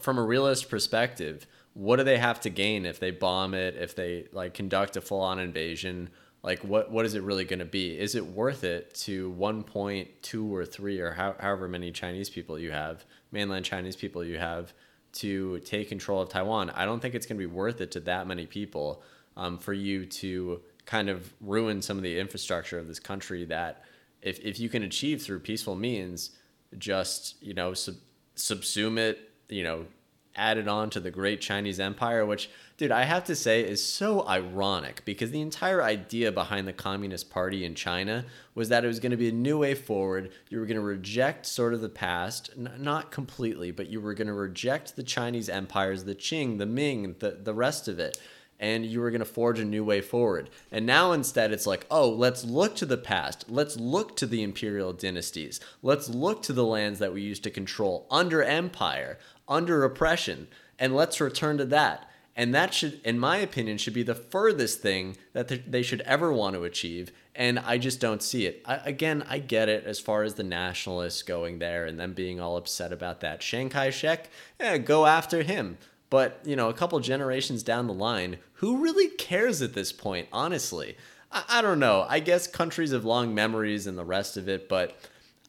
[0.00, 3.94] from a realist perspective, what do they have to gain if they bomb it, if
[3.94, 6.10] they like conduct a full on invasion?
[6.42, 7.98] Like what what is it really going to be?
[7.98, 12.72] Is it worth it to 1.2 or 3 or how, however many Chinese people you
[12.72, 14.72] have, mainland Chinese people you have
[15.14, 16.70] to take control of Taiwan?
[16.70, 19.02] I don't think it's going to be worth it to that many people
[19.36, 23.84] um, for you to kind of ruin some of the infrastructure of this country that
[24.20, 26.30] if, if you can achieve through peaceful means,
[26.78, 27.96] just, you know, sub-
[28.36, 29.86] subsume it, you know,
[30.34, 34.26] added on to the great Chinese empire, which, dude, I have to say is so
[34.26, 38.24] ironic because the entire idea behind the Communist Party in China
[38.54, 40.32] was that it was going to be a new way forward.
[40.48, 44.14] You were going to reject sort of the past, n- not completely, but you were
[44.14, 48.18] going to reject the Chinese empires, the Qing, the Ming, the, the rest of it.
[48.62, 50.48] And you were going to forge a new way forward.
[50.70, 53.46] And now instead, it's like, oh, let's look to the past.
[53.48, 55.58] Let's look to the imperial dynasties.
[55.82, 60.48] Let's look to the lands that we used to control under empire under oppression.
[60.78, 62.08] And let's return to that.
[62.34, 66.32] And that should, in my opinion, should be the furthest thing that they should ever
[66.32, 67.12] want to achieve.
[67.34, 68.62] And I just don't see it.
[68.64, 72.40] I, again, I get it as far as the nationalists going there and them being
[72.40, 73.40] all upset about that.
[73.40, 75.76] Chiang Kai shek, yeah, go after him.
[76.12, 80.28] But, you know, a couple generations down the line, who really cares at this point,
[80.30, 80.98] honestly?
[81.30, 82.04] I, I don't know.
[82.06, 84.94] I guess countries have long memories and the rest of it, but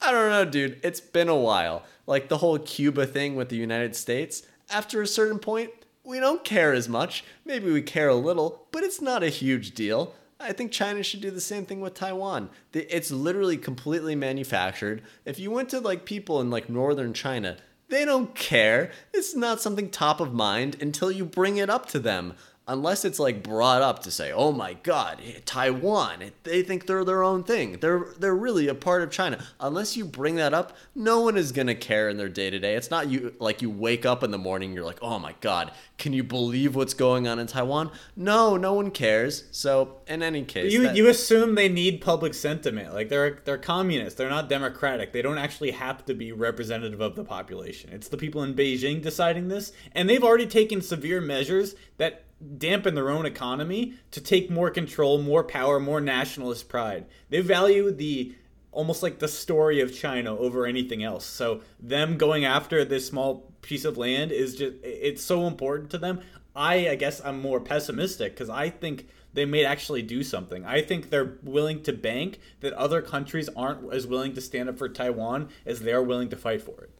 [0.02, 0.80] I don't know, dude.
[0.82, 1.84] It's been a while.
[2.08, 5.72] Like the whole Cuba thing with the United States, after a certain point,
[6.06, 7.26] we don't care as much.
[7.44, 10.16] Maybe we care a little, but it's not a huge deal.
[10.40, 12.50] I think China should do the same thing with Taiwan.
[12.72, 15.02] It's literally completely manufactured.
[15.26, 17.58] If you went to like people in like northern China,
[17.94, 18.92] they don't care.
[19.14, 22.34] It's not something top of mind until you bring it up to them
[22.68, 26.88] unless it's like brought up to say, "Oh my God, eh, Taiwan, eh, they think
[26.88, 27.78] they're their own thing.
[27.82, 31.52] They're they're really a part of China." Unless you bring that up, no one is
[31.52, 32.76] gonna care in their day to day.
[32.76, 35.72] It's not you like you wake up in the morning, you're like, "Oh my God,
[35.98, 39.44] can you believe what's going on in Taiwan?" No, no one cares.
[39.52, 42.94] So in any case, you that- you assume they need public sentiment.
[42.94, 44.18] Like they're they're communists.
[44.18, 45.12] They're not democratic.
[45.12, 47.90] They don't actually have to be representative of the population.
[47.92, 52.24] It's the people in Beijing deciding this, and they've already taken severe measures that
[52.58, 57.06] dampen their own economy to take more control, more power, more nationalist pride.
[57.30, 58.36] They value the
[58.72, 61.26] almost like the story of China over anything else.
[61.26, 65.98] So them going after this small piece of land is just it's so important to
[65.98, 66.22] them.
[66.56, 70.64] I I guess I'm more pessimistic cuz I think they may actually do something.
[70.66, 74.78] I think they're willing to bank that other countries aren't as willing to stand up
[74.78, 76.92] for Taiwan as they're willing to fight for it.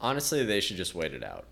[0.00, 1.46] Honestly, they should just wait it out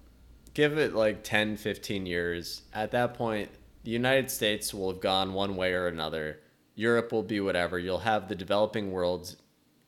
[0.56, 2.62] give it like 10, 15 years.
[2.72, 3.50] At that point,
[3.84, 6.38] the United States will have gone one way or another.
[6.74, 7.78] Europe will be whatever.
[7.78, 9.36] You'll have the developing world,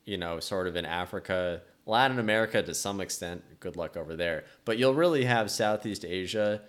[0.05, 3.43] you know, sort of in Africa, Latin America to some extent.
[3.59, 4.43] Good luck over there.
[4.63, 6.61] But you'll really have Southeast Asia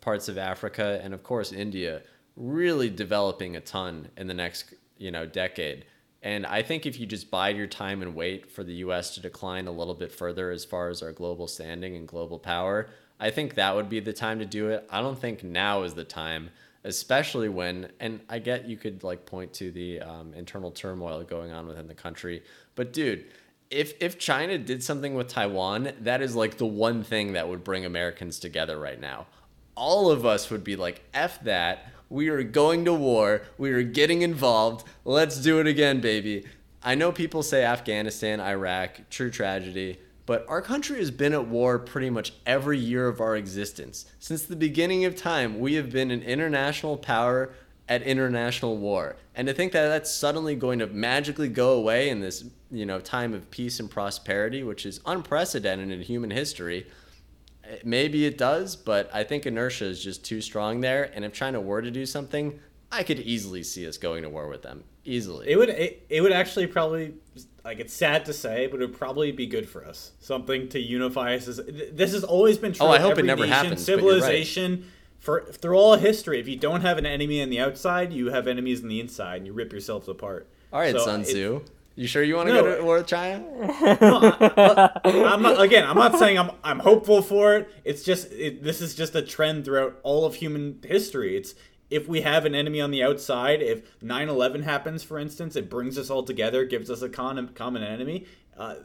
[0.00, 2.02] parts of Africa, and of course India
[2.34, 5.86] really developing a ton in the next you know decade.
[6.20, 9.20] And I think if you just bide your time and wait for the US to
[9.20, 12.88] decline a little bit further as far as our global standing and global power,
[13.18, 14.86] I think that would be the time to do it.
[14.90, 16.50] I don't think now is the time,
[16.84, 21.50] especially when, and I get you could like point to the um, internal turmoil going
[21.50, 22.42] on within the country,
[22.74, 23.24] but dude,
[23.70, 27.64] if if China did something with Taiwan, that is like the one thing that would
[27.64, 29.26] bring Americans together right now.
[29.74, 33.42] All of us would be like, "F that." We are going to war.
[33.58, 34.86] We are getting involved.
[35.04, 36.44] Let's do it again, baby.
[36.80, 41.78] I know people say Afghanistan, Iraq, true tragedy, but our country has been at war
[41.78, 44.06] pretty much every year of our existence.
[44.18, 47.52] Since the beginning of time, we have been an international power
[47.88, 49.16] at international war.
[49.36, 52.98] And to think that that's suddenly going to magically go away in this, you know,
[52.98, 56.88] time of peace and prosperity, which is unprecedented in human history,
[57.64, 61.12] eh, maybe it does, but I think inertia is just too strong there.
[61.14, 62.58] And if China were to do something,
[62.90, 64.82] I could easily see us going to war with them.
[65.04, 65.48] Easily.
[65.48, 65.68] It would.
[65.68, 67.14] It, it would actually probably
[67.66, 70.12] like it's sad to say, but it would probably be good for us.
[70.20, 71.46] Something to unify us.
[71.46, 72.86] This has always been true.
[72.86, 73.84] Oh, I hope it never nation, happens.
[73.84, 74.90] Civilization.
[75.18, 78.46] For, through all history, if you don't have an enemy on the outside, you have
[78.46, 80.48] enemies on the inside, and you rip yourselves apart.
[80.72, 81.62] All right, so Sun Tzu.
[81.64, 83.40] It, you sure you want to no, go to war with China?
[84.00, 85.60] no, I, am not.
[85.60, 86.52] Again, I'm not saying I'm.
[86.62, 87.70] I'm hopeful for it.
[87.84, 91.36] It's just it, this is just a trend throughout all of human history.
[91.36, 91.54] It's
[91.90, 95.98] if we have an enemy on the outside, if 9/11 happens, for instance, it brings
[95.98, 98.26] us all together, gives us a con- common enemy.
[98.56, 98.76] Uh,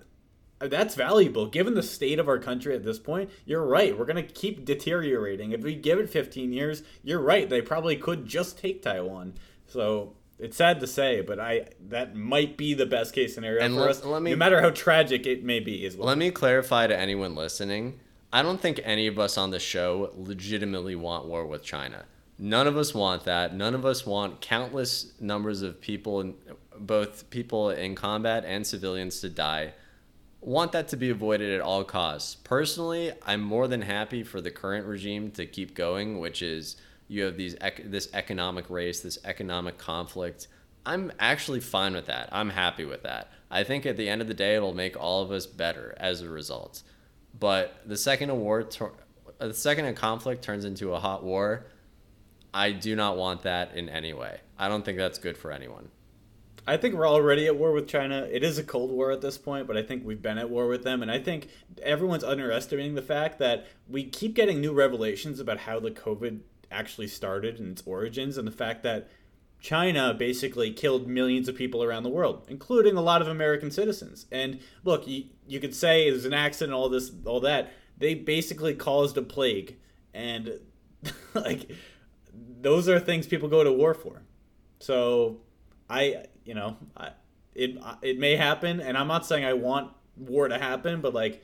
[0.59, 3.29] that's valuable given the state of our country at this point.
[3.45, 3.97] You're right.
[3.97, 5.51] We're going to keep deteriorating.
[5.51, 7.49] If we give it 15 years, you're right.
[7.49, 9.33] They probably could just take Taiwan.
[9.65, 13.73] So it's sad to say, but I that might be the best case scenario and
[13.73, 14.05] for let, us.
[14.05, 16.07] Let me, no matter how tragic it may be, as well.
[16.07, 17.99] Let me clarify to anyone listening.
[18.33, 22.05] I don't think any of us on the show legitimately want war with China.
[22.43, 23.55] None of us want that.
[23.55, 26.33] None of us want countless numbers of people,
[26.75, 29.73] both people in combat and civilians, to die.
[30.39, 32.33] Want that to be avoided at all costs.
[32.33, 36.77] Personally, I'm more than happy for the current regime to keep going, which is
[37.07, 40.47] you have these this economic race, this economic conflict.
[40.83, 42.27] I'm actually fine with that.
[42.31, 43.31] I'm happy with that.
[43.51, 46.21] I think at the end of the day, it'll make all of us better as
[46.21, 46.81] a result.
[47.39, 48.67] But the second a war,
[49.37, 51.67] the second a conflict turns into a hot war,
[52.53, 54.41] I do not want that in any way.
[54.57, 55.89] I don't think that's good for anyone.
[56.67, 58.27] I think we're already at war with China.
[58.31, 60.67] It is a cold war at this point, but I think we've been at war
[60.67, 61.01] with them.
[61.01, 61.47] And I think
[61.81, 66.41] everyone's underestimating the fact that we keep getting new revelations about how the COVID
[66.71, 69.09] actually started and its origins, and the fact that
[69.59, 74.25] China basically killed millions of people around the world, including a lot of American citizens.
[74.31, 77.73] And look, you, you could say it was an accident, all this, all that.
[77.97, 79.77] They basically caused a plague,
[80.13, 80.59] and
[81.33, 81.71] like
[82.61, 84.21] those are things people go to war for.
[84.79, 85.37] So
[85.89, 87.11] I, you know, I,
[87.53, 91.43] it it may happen, and I'm not saying I want war to happen, but like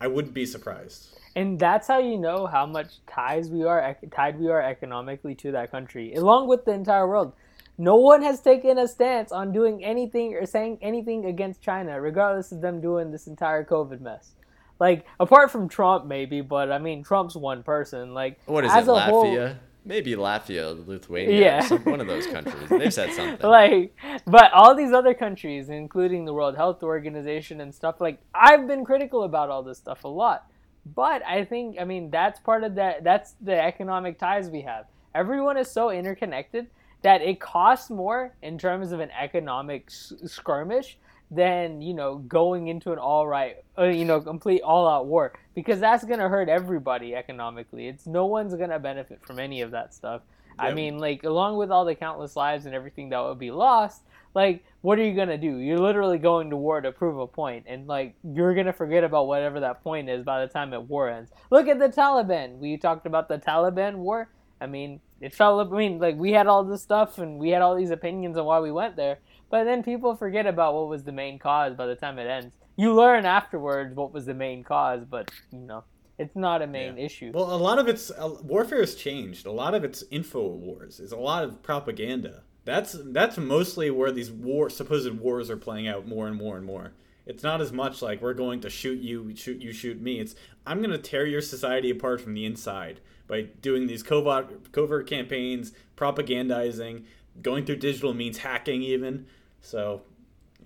[0.00, 1.18] I wouldn't be surprised.
[1.34, 5.52] And that's how you know how much ties we are tied we are economically to
[5.52, 7.32] that country along with the entire world.
[7.78, 12.52] No one has taken a stance on doing anything or saying anything against china regardless
[12.52, 14.32] of them doing this entire covid mess.
[14.78, 18.14] Like apart from trump maybe but i mean trump's one person.
[18.14, 19.56] Like what is it latvia whole,
[19.86, 24.74] maybe latvia lithuania yeah some, one of those countries they've said something like but all
[24.74, 29.48] these other countries including the world health organization and stuff like i've been critical about
[29.48, 30.46] all this stuff a lot
[30.94, 33.02] but I think, I mean, that's part of that.
[33.02, 34.86] That's the economic ties we have.
[35.14, 36.68] Everyone is so interconnected
[37.02, 40.98] that it costs more in terms of an economic skirmish
[41.30, 45.32] than you know going into an all right, uh, you know, complete all out war
[45.54, 47.88] because that's gonna hurt everybody economically.
[47.88, 50.22] It's no one's gonna benefit from any of that stuff.
[50.58, 50.70] Yep.
[50.70, 54.02] I mean, like along with all the countless lives and everything that would be lost,
[54.36, 57.64] like what are you gonna do you're literally going to war to prove a point
[57.66, 61.08] and like you're gonna forget about whatever that point is by the time it war
[61.08, 64.28] ends look at the taliban we talked about the taliban war
[64.60, 67.62] i mean it fell i mean like we had all this stuff and we had
[67.62, 69.18] all these opinions on why we went there
[69.50, 72.54] but then people forget about what was the main cause by the time it ends
[72.76, 75.84] you learn afterwards what was the main cause but you know
[76.18, 77.04] it's not a main yeah.
[77.04, 77.32] issue.
[77.34, 79.46] Well, a lot of it's uh, warfare has changed.
[79.46, 80.98] A lot of it's info wars.
[80.98, 82.42] It's a lot of propaganda.
[82.64, 86.64] That's that's mostly where these war supposed wars are playing out more and more and
[86.64, 86.92] more.
[87.26, 90.20] It's not as much like we're going to shoot you, shoot you, shoot me.
[90.20, 90.34] It's
[90.66, 95.06] I'm going to tear your society apart from the inside by doing these covert covert
[95.06, 97.04] campaigns, propagandizing,
[97.42, 99.26] going through digital means, hacking even.
[99.66, 100.02] So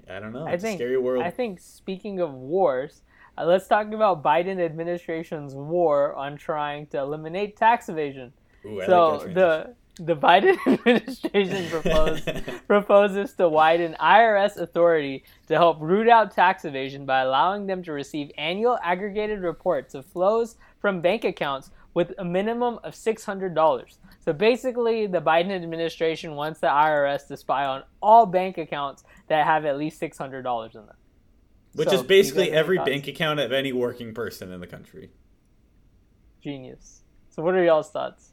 [0.09, 0.47] I don't know.
[0.47, 1.25] I think scary world.
[1.25, 3.03] I think speaking of wars,
[3.39, 8.33] Uh, let's talk about Biden administration's war on trying to eliminate tax evasion.
[8.67, 12.23] Ooh, so like the the Biden administration propose,
[12.67, 17.93] proposes to widen IRS authority to help root out tax evasion by allowing them to
[17.93, 23.99] receive annual aggregated reports of flows from bank accounts with a minimum of $600.
[24.23, 29.47] So basically, the Biden administration wants the IRS to spy on all bank accounts that
[29.47, 30.97] have at least $600 in them.
[31.75, 32.91] Which so, is basically every thoughts?
[32.91, 35.11] bank account of any working person in the country.
[36.43, 37.03] Genius.
[37.31, 38.33] So, what are y'all's thoughts?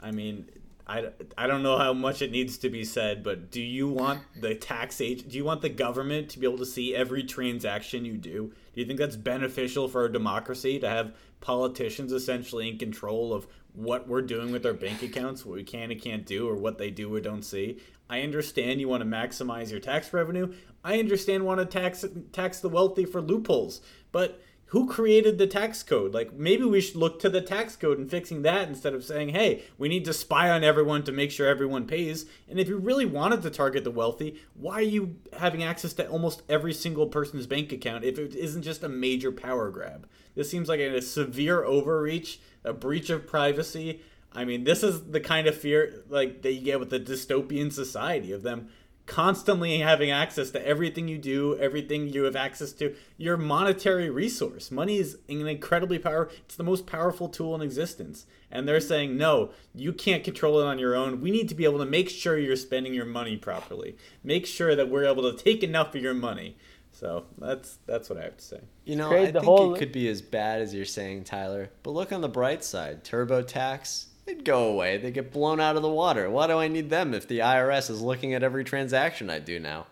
[0.00, 0.48] I mean,
[0.86, 4.20] I, I don't know how much it needs to be said, but do you want
[4.40, 8.04] the tax agent, do you want the government to be able to see every transaction
[8.04, 8.52] you do?
[8.74, 13.46] Do you think that's beneficial for our democracy to have politicians essentially in control of
[13.74, 16.78] what we're doing with our bank accounts, what we can and can't do, or what
[16.78, 17.78] they do or don't see?
[18.08, 20.54] I understand you want to maximize your tax revenue.
[20.84, 23.80] I understand want to tax tax the wealthy for loopholes,
[24.12, 26.14] but who created the tax code?
[26.14, 29.30] Like maybe we should look to the tax code and fixing that instead of saying,
[29.30, 32.78] "Hey, we need to spy on everyone to make sure everyone pays." And if you
[32.78, 37.06] really wanted to target the wealthy, why are you having access to almost every single
[37.06, 40.08] person's bank account if it isn't just a major power grab?
[40.34, 44.00] This seems like a severe overreach, a breach of privacy.
[44.32, 47.72] I mean, this is the kind of fear like that you get with the dystopian
[47.72, 48.70] society of them
[49.06, 54.70] constantly having access to everything you do, everything you have access to, your monetary resource.
[54.70, 56.30] Money is an incredibly power.
[56.44, 58.26] It's the most powerful tool in existence.
[58.50, 61.20] And they're saying, "No, you can't control it on your own.
[61.20, 63.96] We need to be able to make sure you're spending your money properly.
[64.22, 66.56] Make sure that we're able to take enough of your money."
[66.92, 68.60] So, that's that's what I have to say.
[68.84, 69.74] You know, I think whole...
[69.74, 71.70] it could be as bad as you're saying, Tyler.
[71.82, 73.02] But look on the bright side.
[73.02, 74.96] TurboTax They'd go away.
[74.96, 76.30] They get blown out of the water.
[76.30, 79.58] Why do I need them if the IRS is looking at every transaction I do
[79.58, 79.86] now?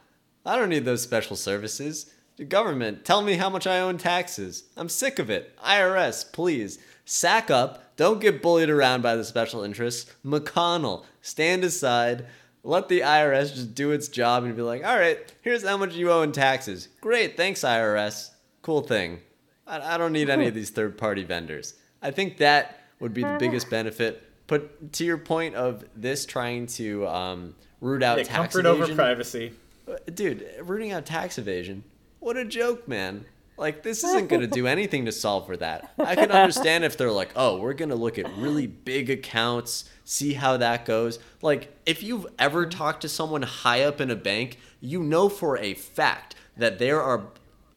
[0.44, 2.12] I don't need those special services.
[2.36, 4.64] The government, tell me how much I owe in taxes.
[4.76, 5.56] I'm sick of it.
[5.58, 6.78] IRS, please.
[7.04, 7.96] Sack up.
[7.96, 10.10] Don't get bullied around by the special interests.
[10.24, 12.26] McConnell, stand aside.
[12.64, 15.94] Let the IRS just do its job and be like, all right, here's how much
[15.94, 16.88] you owe in taxes.
[17.00, 18.30] Great, thanks, IRS.
[18.62, 19.20] Cool thing.
[19.66, 21.74] I, I don't need any of these third party vendors.
[22.00, 24.22] I think that would be the biggest benefit.
[24.46, 28.82] But to your point of this trying to um, root out yeah, tax comfort evasion,
[28.82, 29.52] over privacy,
[29.88, 31.84] uh, dude, rooting out tax evasion.
[32.20, 33.26] What a joke, man!
[33.56, 35.92] Like this isn't going to do anything to solve for that.
[35.98, 39.84] I can understand if they're like, "Oh, we're going to look at really big accounts,
[40.04, 44.16] see how that goes." Like if you've ever talked to someone high up in a
[44.16, 47.28] bank, you know for a fact that there are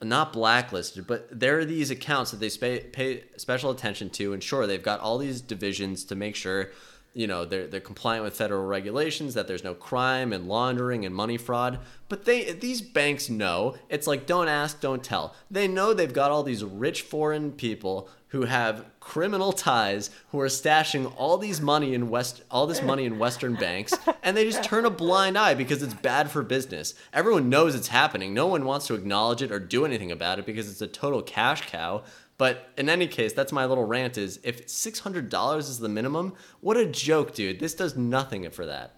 [0.06, 4.68] not blacklisted, but there are these accounts that they pay special attention to, and sure,
[4.68, 6.72] they've got all these divisions to make sure,
[7.16, 11.16] you know, they're they're compliant with federal regulations, that there's no crime and laundering and
[11.16, 11.80] money fraud.
[12.09, 15.34] But they these banks know it's like don't ask, don't tell.
[15.49, 20.47] They know they've got all these rich foreign people who have criminal ties who are
[20.47, 23.93] stashing all these money in west all this money in western banks
[24.24, 27.88] and they just turn a blind eye because it's bad for business everyone knows it's
[27.88, 30.88] happening no one wants to acknowledge it or do anything about it because it's a
[30.88, 32.03] total cash cow
[32.38, 36.78] but in any case that's my little rant is if $600 is the minimum what
[36.78, 38.96] a joke dude this does nothing for that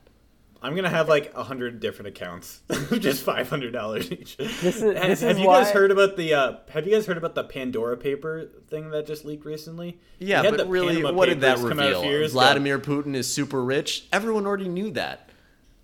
[0.61, 2.61] I'm gonna have like a hundred different accounts,
[2.99, 4.37] just five hundred dollars each.
[4.37, 5.63] This is, this have, you why...
[5.63, 6.33] guys heard about the?
[6.33, 9.99] Uh, have you guys heard about the Pandora paper thing that just leaked recently?
[10.19, 12.27] Yeah, but really, Panama what did that reveal?
[12.29, 13.01] Vladimir ago.
[13.01, 14.07] Putin is super rich.
[14.11, 15.26] Everyone already knew that.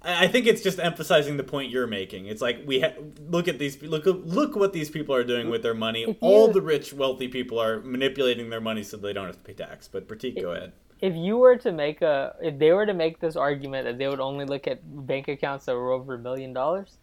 [0.03, 2.25] I think it's just emphasizing the point you're making.
[2.25, 2.93] It's like we ha-
[3.29, 6.17] look at these look look what these people are doing with their money.
[6.19, 9.53] All the rich, wealthy people are manipulating their money so they don't have to pay
[9.53, 9.87] tax.
[9.87, 10.73] But Prateek, go ahead
[11.03, 14.07] if you were to make a if they were to make this argument that they
[14.07, 16.97] would only look at bank accounts that were over a million dollars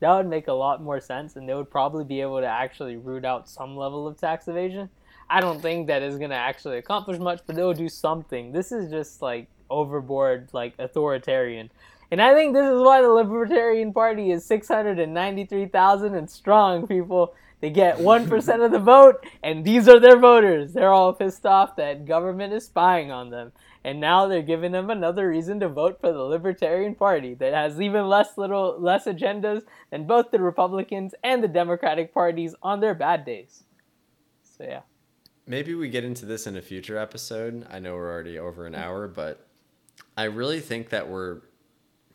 [0.00, 2.96] that would make a lot more sense and they would probably be able to actually
[2.96, 4.90] root out some level of tax evasion
[5.30, 8.72] i don't think that is going to actually accomplish much but they'll do something this
[8.72, 11.70] is just like overboard like authoritarian
[12.14, 17.34] and i think this is why the libertarian party is 693000 and strong people
[17.64, 20.74] they get 1% of the vote, and these are their voters.
[20.74, 23.52] They're all pissed off that government is spying on them.
[23.82, 27.80] And now they're giving them another reason to vote for the Libertarian Party that has
[27.80, 32.94] even less little less agendas than both the Republicans and the Democratic parties on their
[32.94, 33.64] bad days.
[34.42, 34.80] So yeah.
[35.46, 37.66] Maybe we get into this in a future episode.
[37.70, 38.82] I know we're already over an mm.
[38.82, 39.46] hour, but
[40.18, 41.40] I really think that we're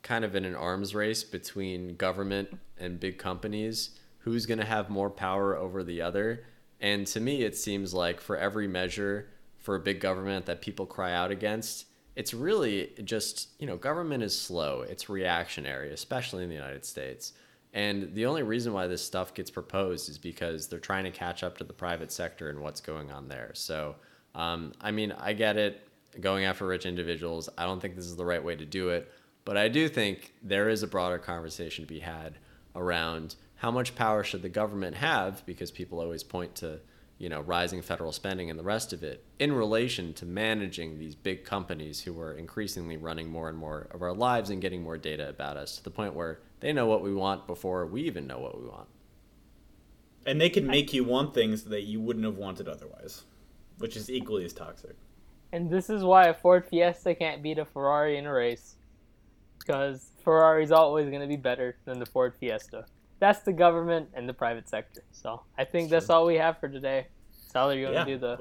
[0.01, 4.89] kind of in an arms race between government and big companies who's going to have
[4.89, 6.45] more power over the other.
[6.79, 10.85] And to me, it seems like for every measure for a big government that people
[10.85, 11.85] cry out against,
[12.15, 17.33] it's really just, you know, government is slow, it's reactionary, especially in the United States.
[17.73, 21.43] And the only reason why this stuff gets proposed is because they're trying to catch
[21.43, 23.51] up to the private sector and what's going on there.
[23.53, 23.95] So,
[24.33, 25.87] um, I mean, I get it
[26.19, 27.49] going after rich individuals.
[27.57, 29.11] I don't think this is the right way to do it.
[29.49, 32.35] But I do think there is a broader conversation to be had
[32.75, 36.81] around how much power should the government have, because people always point to
[37.17, 41.15] you know, rising federal spending and the rest of it in relation to managing these
[41.15, 44.99] big companies who are increasingly running more and more of our lives and getting more
[44.99, 48.27] data about us to the point where they know what we want before we even
[48.27, 48.87] know what we want.
[50.27, 53.23] And they can make you want things that you wouldn't have wanted otherwise,
[53.79, 54.95] which is equally as toxic.
[55.51, 58.75] And this is why a Ford Fiesta can't beat a Ferrari in a race.
[59.69, 62.85] Because Ferrari's always going to be better than the Ford Fiesta
[63.19, 65.03] that's the government and the private sector.
[65.11, 67.07] So I think that's, that's all we have for today.
[67.53, 68.03] Tyler, you want yeah.
[68.05, 68.39] to do the?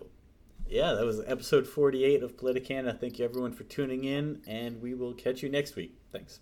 [0.69, 2.99] Yeah, that was episode 48 of Politicana.
[2.99, 5.97] Thank you everyone for tuning in, and we will catch you next week.
[6.13, 6.41] Thanks.